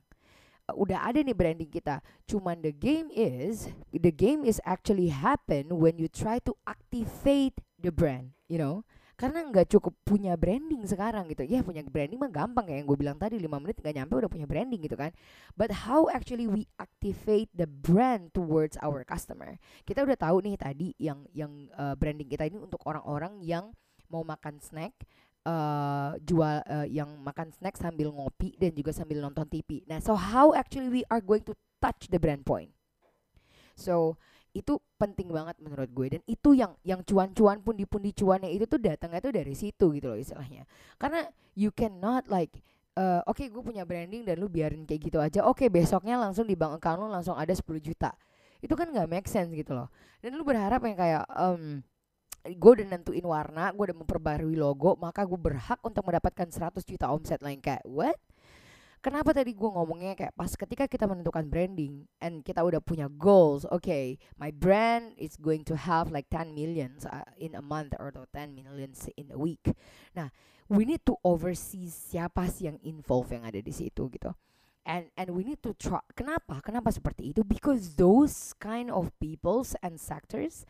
Udah 0.76 1.08
ada 1.08 1.20
nih 1.22 1.36
branding 1.36 1.70
kita. 1.70 2.00
Cuman 2.26 2.60
the 2.64 2.74
game 2.74 3.12
is 3.12 3.72
the 3.92 4.14
game 4.14 4.44
is 4.44 4.60
actually 4.64 5.12
happen 5.12 5.70
when 5.78 6.00
you 6.00 6.08
try 6.08 6.40
to 6.44 6.56
activate 6.64 7.60
the 7.80 7.94
brand, 7.94 8.36
you 8.48 8.60
know? 8.60 8.86
karena 9.22 9.46
nggak 9.54 9.70
cukup 9.70 9.94
punya 10.02 10.34
branding 10.34 10.82
sekarang 10.82 11.30
gitu 11.30 11.46
ya 11.46 11.62
punya 11.62 11.86
branding 11.86 12.18
mah 12.18 12.34
gampang 12.34 12.66
kayak 12.66 12.82
yang 12.82 12.88
gue 12.90 12.98
bilang 12.98 13.18
tadi 13.22 13.38
5 13.38 13.54
menit 13.62 13.78
nggak 13.78 13.94
nyampe 14.02 14.14
udah 14.18 14.32
punya 14.34 14.50
branding 14.50 14.82
gitu 14.82 14.98
kan 14.98 15.14
but 15.54 15.70
how 15.86 16.10
actually 16.10 16.50
we 16.50 16.66
activate 16.82 17.46
the 17.54 17.70
brand 17.70 18.34
towards 18.34 18.82
our 18.82 19.06
customer 19.06 19.62
kita 19.86 20.02
udah 20.02 20.18
tahu 20.18 20.42
nih 20.42 20.58
tadi 20.58 20.98
yang 20.98 21.22
yang 21.38 21.70
uh, 21.78 21.94
branding 21.94 22.26
kita 22.26 22.50
ini 22.50 22.58
untuk 22.58 22.82
orang-orang 22.90 23.38
yang 23.46 23.70
mau 24.10 24.26
makan 24.26 24.58
snack 24.58 24.98
uh, 25.48 26.18
jual 26.22 26.62
uh, 26.66 26.88
yang 26.88 27.10
makan 27.22 27.50
snack 27.56 27.78
sambil 27.80 28.14
ngopi 28.14 28.54
dan 28.60 28.74
juga 28.74 28.94
sambil 28.94 29.22
nonton 29.24 29.46
TV 29.50 29.86
nah 29.90 29.98
so 29.98 30.14
how 30.14 30.54
actually 30.54 30.90
we 30.90 31.02
are 31.10 31.22
going 31.22 31.42
to 31.42 31.56
touch 31.82 32.06
the 32.14 32.22
brand 32.22 32.46
point? 32.46 32.70
So 33.74 34.22
itu 34.54 34.78
penting 35.02 35.34
banget 35.34 35.58
menurut 35.58 35.90
gue 35.90 36.08
dan 36.20 36.22
itu 36.30 36.54
yang 36.54 36.78
yang 36.86 37.02
cuan-cuan 37.02 37.64
pun 37.66 37.74
di 37.74 37.88
pundi 37.90 38.12
cuannya 38.14 38.52
itu 38.52 38.68
tuh 38.70 38.78
datangnya 38.78 39.24
tuh 39.24 39.34
dari 39.34 39.56
situ 39.58 39.98
gitu 39.98 40.08
loh 40.14 40.20
istilahnya. 40.22 40.70
Karena 41.02 41.26
you 41.58 41.74
cannot 41.74 42.30
like 42.30 42.62
uh, 42.94 43.26
oke 43.26 43.42
gue 43.42 43.64
punya 43.66 43.82
branding 43.82 44.22
dan 44.22 44.38
lu 44.38 44.46
biarin 44.46 44.86
kayak 44.86 45.02
gitu 45.02 45.18
aja. 45.18 45.42
Oke 45.50 45.74
besoknya 45.74 46.22
langsung 46.22 46.46
di 46.46 46.54
bank 46.54 46.78
account 46.78 47.02
lu 47.02 47.10
langsung 47.10 47.34
ada 47.34 47.52
10 47.52 47.66
juta. 47.82 48.14
Itu 48.62 48.78
kan 48.78 48.94
nggak 48.94 49.10
make 49.10 49.26
sense 49.26 49.50
gitu 49.58 49.74
loh. 49.74 49.90
Dan 50.22 50.38
lu 50.38 50.46
berharap 50.46 50.86
yang 50.86 50.94
kayak 50.94 51.26
um, 51.34 51.82
gue 52.46 52.72
udah 52.82 52.88
nentuin 52.90 53.26
warna 53.26 53.70
gue 53.70 53.92
udah 53.92 53.98
memperbarui 54.02 54.58
logo 54.58 54.98
maka 54.98 55.22
gue 55.22 55.38
berhak 55.38 55.78
untuk 55.86 56.02
mendapatkan 56.06 56.50
100 56.50 56.82
juta 56.82 57.10
omset 57.14 57.40
lain 57.42 57.62
kayak 57.62 57.86
what 57.86 58.18
Kenapa 59.02 59.34
tadi 59.34 59.58
gue 59.58 59.66
ngomongnya 59.66 60.14
kayak 60.14 60.38
pas 60.38 60.54
ketika 60.54 60.86
kita 60.86 61.10
menentukan 61.10 61.50
branding 61.50 62.06
and 62.22 62.46
kita 62.46 62.62
udah 62.62 62.78
punya 62.78 63.10
goals, 63.10 63.66
okay, 63.74 64.22
my 64.38 64.54
brand 64.54 65.18
is 65.18 65.34
going 65.42 65.66
to 65.66 65.74
have 65.74 66.14
like 66.14 66.30
10 66.30 66.54
millions 66.54 67.10
uh, 67.10 67.26
in 67.42 67.58
a 67.58 67.66
month 67.66 67.98
or 67.98 68.14
10 68.14 68.30
millions 68.54 69.10
in 69.18 69.34
a 69.34 69.40
week. 69.42 69.74
Nah, 70.14 70.30
we 70.70 70.86
need 70.86 71.02
to 71.02 71.18
oversee 71.26 71.90
siapa 71.90 72.46
sih 72.46 72.70
yang 72.70 72.78
involve 72.86 73.34
yang 73.34 73.42
ada 73.42 73.58
di 73.58 73.74
situ 73.74 74.06
gitu. 74.14 74.38
And 74.86 75.10
and 75.18 75.34
we 75.34 75.50
need 75.50 75.66
to 75.66 75.74
try. 75.74 76.06
Kenapa? 76.14 76.62
Kenapa 76.62 76.94
seperti 76.94 77.34
itu? 77.34 77.42
Because 77.42 77.98
those 77.98 78.54
kind 78.62 78.94
of 78.94 79.10
peoples 79.18 79.74
and 79.82 79.98
sectors 79.98 80.62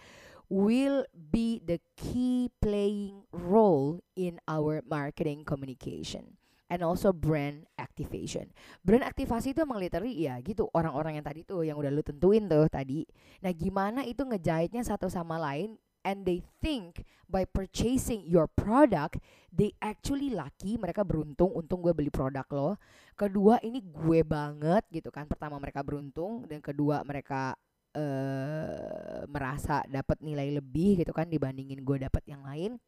will 0.52 1.08
be 1.16 1.64
the 1.64 1.80
key 1.96 2.52
playing 2.60 3.24
role 3.32 4.04
in 4.20 4.36
our 4.52 4.84
marketing 4.84 5.48
communication 5.48 6.36
and 6.68 6.84
also 6.84 7.16
brand 7.16 7.64
activation. 7.80 8.52
Brand 8.84 9.08
aktivasi 9.08 9.56
itu 9.56 9.64
emang 9.64 9.80
literally 9.80 10.28
ya 10.28 10.36
gitu 10.44 10.68
orang-orang 10.76 11.20
yang 11.20 11.26
tadi 11.26 11.48
tuh 11.48 11.64
yang 11.64 11.80
udah 11.80 11.88
lu 11.88 12.04
tentuin 12.04 12.52
tuh 12.52 12.68
tadi. 12.68 13.08
Nah, 13.40 13.56
gimana 13.56 14.04
itu 14.04 14.28
ngejahitnya 14.28 14.84
satu 14.84 15.08
sama 15.08 15.40
lain 15.40 15.80
and 16.04 16.28
they 16.28 16.44
think 16.60 17.08
by 17.32 17.48
purchasing 17.48 18.26
your 18.28 18.50
product 18.52 19.22
they 19.54 19.72
actually 19.80 20.34
lucky 20.34 20.76
mereka 20.76 21.06
beruntung 21.06 21.54
untung 21.54 21.80
gue 21.80 21.94
beli 21.94 22.10
produk 22.10 22.46
lo 22.50 22.70
kedua 23.14 23.62
ini 23.62 23.80
gue 23.86 24.26
banget 24.26 24.82
gitu 24.90 25.14
kan 25.14 25.30
pertama 25.30 25.62
mereka 25.62 25.86
beruntung 25.86 26.50
dan 26.50 26.60
kedua 26.60 27.06
mereka 27.06 27.54
eh 27.92 29.28
merasa 29.28 29.84
dapat 29.88 30.24
nilai 30.24 30.48
lebih 30.56 31.04
gitu 31.04 31.12
kan 31.12 31.28
dibandingin 31.28 31.84
gue 31.84 31.98
dapat 32.08 32.24
yang 32.26 32.42
lain 32.44 32.80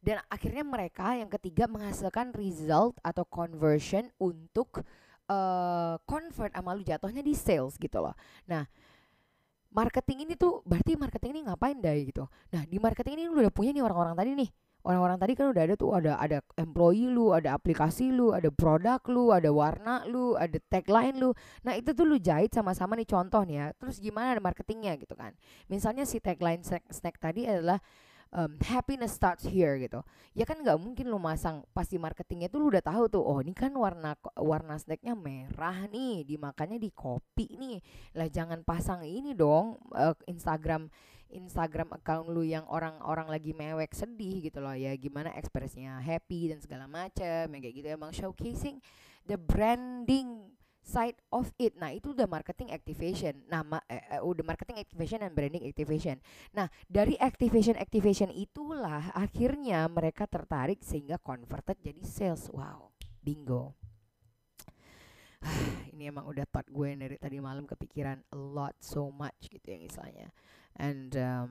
dan 0.00 0.24
akhirnya 0.32 0.64
mereka 0.64 1.12
yang 1.12 1.28
ketiga 1.28 1.68
menghasilkan 1.68 2.32
result 2.32 2.96
atau 3.04 3.24
conversion 3.28 4.08
untuk 4.16 4.80
uh, 5.28 6.00
convert 6.08 6.56
sama 6.56 6.72
lu 6.72 6.80
jatuhnya 6.80 7.20
di 7.20 7.36
sales 7.36 7.76
gitu 7.76 8.00
loh. 8.00 8.16
Nah, 8.48 8.64
marketing 9.68 10.24
ini 10.24 10.34
tuh 10.40 10.64
berarti 10.64 10.96
marketing 10.96 11.30
ini 11.36 11.40
ngapain 11.52 11.76
deh 11.76 11.96
gitu. 12.08 12.24
Nah, 12.48 12.64
di 12.64 12.80
marketing 12.80 13.14
ini 13.20 13.24
lu 13.28 13.44
udah 13.44 13.52
punya 13.52 13.76
nih 13.76 13.84
orang-orang 13.84 14.16
tadi 14.16 14.30
nih. 14.34 14.50
Orang-orang 14.80 15.20
tadi 15.20 15.32
kan 15.36 15.52
udah 15.52 15.62
ada 15.68 15.74
tuh 15.76 15.90
ada 15.92 16.16
ada 16.16 16.38
employee 16.56 17.12
lu, 17.12 17.36
ada 17.36 17.52
aplikasi 17.52 18.08
lu, 18.08 18.32
ada 18.32 18.48
produk 18.48 19.00
lu, 19.12 19.28
ada 19.28 19.52
warna 19.52 20.08
lu, 20.08 20.34
ada 20.40 20.56
tagline 20.72 21.20
lu. 21.20 21.36
Nah, 21.60 21.76
itu 21.76 21.92
tuh 21.92 22.08
lu 22.08 22.16
jahit 22.16 22.48
sama-sama 22.52 22.96
nih 22.96 23.08
contoh 23.08 23.44
nih 23.44 23.56
ya. 23.60 23.66
Terus 23.76 24.00
gimana 24.00 24.32
ada 24.32 24.42
marketingnya 24.42 24.96
gitu 24.96 25.12
kan. 25.12 25.36
Misalnya 25.68 26.08
si 26.08 26.16
tagline 26.16 26.64
snack, 26.64 26.88
snack 26.88 27.20
tadi 27.20 27.44
adalah 27.44 27.76
um, 28.34 28.56
happiness 28.62 29.14
starts 29.14 29.44
here 29.46 29.76
gitu. 29.78 30.00
Ya 30.34 30.46
kan 30.46 30.62
nggak 30.62 30.78
mungkin 30.78 31.10
lu 31.10 31.18
masang 31.18 31.66
pasti 31.74 31.98
marketingnya 31.98 32.48
tuh 32.48 32.62
lu 32.62 32.66
udah 32.70 32.82
tahu 32.82 33.10
tuh. 33.10 33.22
Oh 33.22 33.42
ini 33.42 33.52
kan 33.54 33.74
warna 33.74 34.14
warna 34.38 34.78
snacknya 34.78 35.14
merah 35.18 35.86
nih, 35.90 36.24
dimakannya 36.24 36.78
di 36.78 36.90
kopi 36.94 37.58
nih. 37.58 37.78
Lah 38.16 38.28
jangan 38.30 38.62
pasang 38.62 39.02
ini 39.04 39.34
dong 39.34 39.78
uh, 39.92 40.14
Instagram 40.24 40.88
Instagram 41.30 41.94
account 41.94 42.28
lu 42.28 42.42
yang 42.42 42.66
orang-orang 42.66 43.30
lagi 43.30 43.54
mewek 43.54 43.94
sedih 43.94 44.50
gitu 44.50 44.58
loh 44.58 44.74
ya 44.74 44.94
gimana 44.98 45.30
ekspresinya 45.38 46.02
happy 46.02 46.50
dan 46.50 46.58
segala 46.58 46.90
macam 46.90 47.46
yang 47.50 47.62
kayak 47.62 47.76
gitu 47.78 47.88
emang 47.88 48.10
showcasing 48.10 48.82
the 49.24 49.38
branding 49.38 50.50
side 50.80 51.16
of 51.30 51.52
it. 51.60 51.76
Nah, 51.78 51.94
itu 51.94 52.10
udah 52.16 52.26
marketing 52.26 52.74
activation. 52.74 53.46
Nama 53.46 53.78
eh, 53.86 54.18
eh, 54.18 54.22
udah 54.22 54.42
marketing 54.42 54.80
activation 54.80 55.22
dan 55.22 55.32
branding 55.32 55.64
activation. 55.68 56.16
Nah, 56.56 56.66
dari 56.88 57.14
activation 57.20 57.76
activation 57.78 58.32
itulah 58.32 59.12
akhirnya 59.14 59.86
mereka 59.86 60.26
tertarik 60.26 60.82
sehingga 60.82 61.20
converted 61.22 61.78
jadi 61.84 62.02
sales. 62.02 62.50
Wow, 62.50 62.90
bingo. 63.22 63.76
Ini 65.94 66.10
emang 66.10 66.28
udah 66.28 66.44
thought 66.48 66.68
gue 66.68 66.90
dari 66.96 67.16
tadi 67.16 67.38
malam 67.38 67.64
kepikiran 67.64 68.20
a 68.32 68.36
lot 68.36 68.74
so 68.80 69.08
much 69.12 69.46
gitu 69.46 69.70
yang 69.70 69.84
istilahnya. 69.86 70.28
And 70.76 71.16
um, 71.16 71.50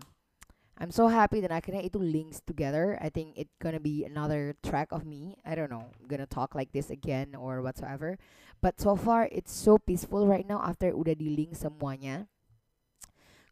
I'm 0.80 0.96
so 0.96 1.12
happy 1.12 1.44
that 1.44 1.52
akhirnya 1.52 1.84
itu 1.84 2.00
links 2.00 2.40
together. 2.40 2.96
I 3.04 3.12
think 3.12 3.36
it 3.36 3.52
gonna 3.60 3.84
be 3.84 4.08
another 4.08 4.56
track 4.64 4.96
of 4.96 5.04
me. 5.04 5.36
I 5.44 5.54
don't 5.54 5.68
know, 5.68 5.92
gonna 6.08 6.30
talk 6.30 6.56
like 6.56 6.72
this 6.72 6.88
again 6.88 7.36
or 7.36 7.60
whatsoever. 7.60 8.16
But 8.64 8.80
so 8.80 8.96
far 8.96 9.28
it's 9.28 9.52
so 9.52 9.76
peaceful 9.76 10.24
right 10.24 10.48
now 10.48 10.64
after 10.64 10.96
udah 10.96 11.20
di 11.20 11.36
link 11.36 11.60
semuanya. 11.60 12.32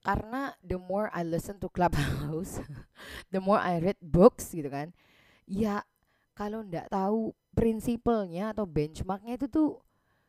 Karena 0.07 0.55
the 0.63 0.79
more 0.79 1.11
I 1.11 1.27
listen 1.27 1.59
to 1.59 1.67
Clubhouse, 1.67 2.63
the 3.35 3.43
more 3.43 3.59
I 3.59 3.83
read 3.83 3.99
books 3.99 4.55
gitu 4.55 4.71
kan. 4.71 4.95
Ya 5.43 5.83
kalau 6.31 6.63
ndak 6.63 6.87
tahu 6.87 7.35
prinsipalnya 7.51 8.55
atau 8.55 8.63
benchmarknya 8.63 9.35
itu 9.35 9.51
tuh 9.51 9.69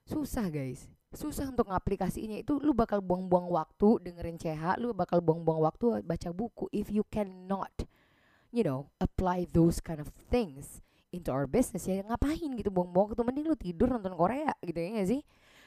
susah 0.08 0.48
guys 0.48 0.88
susah 1.12 1.48
untuk 1.48 1.72
ngaplikasinya 1.72 2.36
itu 2.36 2.60
lu 2.60 2.76
bakal 2.76 3.00
buang-buang 3.00 3.48
waktu 3.48 3.88
dengerin 4.04 4.36
CH 4.36 4.76
lu 4.76 4.92
bakal 4.92 5.24
buang-buang 5.24 5.64
waktu 5.64 6.04
baca 6.04 6.28
buku 6.36 6.68
if 6.68 6.92
you 6.92 7.00
cannot 7.08 7.72
you 8.52 8.60
know 8.60 8.92
apply 9.00 9.48
those 9.56 9.80
kind 9.80 10.00
of 10.00 10.12
things 10.28 10.84
into 11.12 11.32
our 11.32 11.48
business. 11.48 11.88
Ya 11.88 12.04
ngapain 12.04 12.52
gitu 12.56 12.68
buang-buang 12.68 13.12
waktu? 13.12 13.24
Mending 13.24 13.46
lu 13.48 13.56
tidur 13.56 13.88
nonton 13.88 14.12
Korea 14.12 14.52
gitu 14.60 14.76
ya 14.76 15.00
gak 15.00 15.08
sih? 15.08 15.20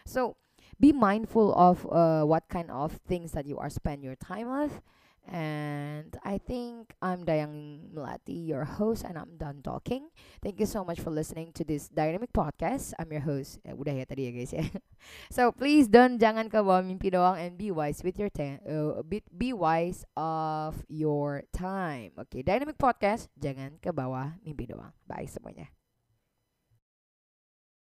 So 0.06 0.38
be 0.78 0.94
mindful 0.94 1.54
of 1.58 1.86
uh, 1.90 2.22
what 2.26 2.46
kind 2.50 2.70
of 2.70 3.02
things 3.06 3.34
that 3.34 3.50
you 3.50 3.58
are 3.58 3.70
spend 3.70 4.06
your 4.06 4.18
time 4.18 4.50
with 4.50 4.82
And 5.28 6.18
I 6.26 6.42
think 6.42 6.94
I'm 7.02 7.24
Dayang 7.24 7.88
Melati, 7.94 8.48
your 8.48 8.66
host, 8.66 9.06
and 9.06 9.18
I'm 9.18 9.38
done 9.38 9.62
talking. 9.62 10.10
Thank 10.42 10.60
you 10.60 10.66
so 10.66 10.84
much 10.84 11.00
for 11.00 11.10
listening 11.10 11.54
to 11.56 11.64
this 11.64 11.88
dynamic 11.88 12.34
podcast. 12.34 12.94
I'm 12.98 13.12
your 13.14 13.22
host. 13.22 13.62
Eh, 13.62 13.78
udah 13.78 13.94
ya 14.02 14.06
tadi 14.10 14.28
ya 14.28 14.32
guys 14.34 14.52
ya. 14.52 14.66
so 15.36 15.54
please 15.54 15.86
don't 15.88 16.18
jangan 16.18 16.50
kebawa 16.50 16.82
mimpi 16.82 17.14
doang 17.14 17.38
and 17.38 17.56
be 17.56 17.70
wise 17.70 18.02
with 18.02 18.18
your 18.18 18.34
time. 18.34 18.60
Uh, 18.66 19.06
be, 19.06 19.22
be 19.30 19.54
wise 19.54 20.04
of 20.18 20.82
your 20.90 21.46
time. 21.54 22.12
Oke, 22.18 22.38
okay, 22.38 22.42
dynamic 22.42 22.82
podcast 22.82 23.30
jangan 23.38 23.78
kebawa 23.78 24.36
mimpi 24.42 24.68
doang. 24.68 24.92
Bye 25.06 25.30
semuanya. 25.30 25.81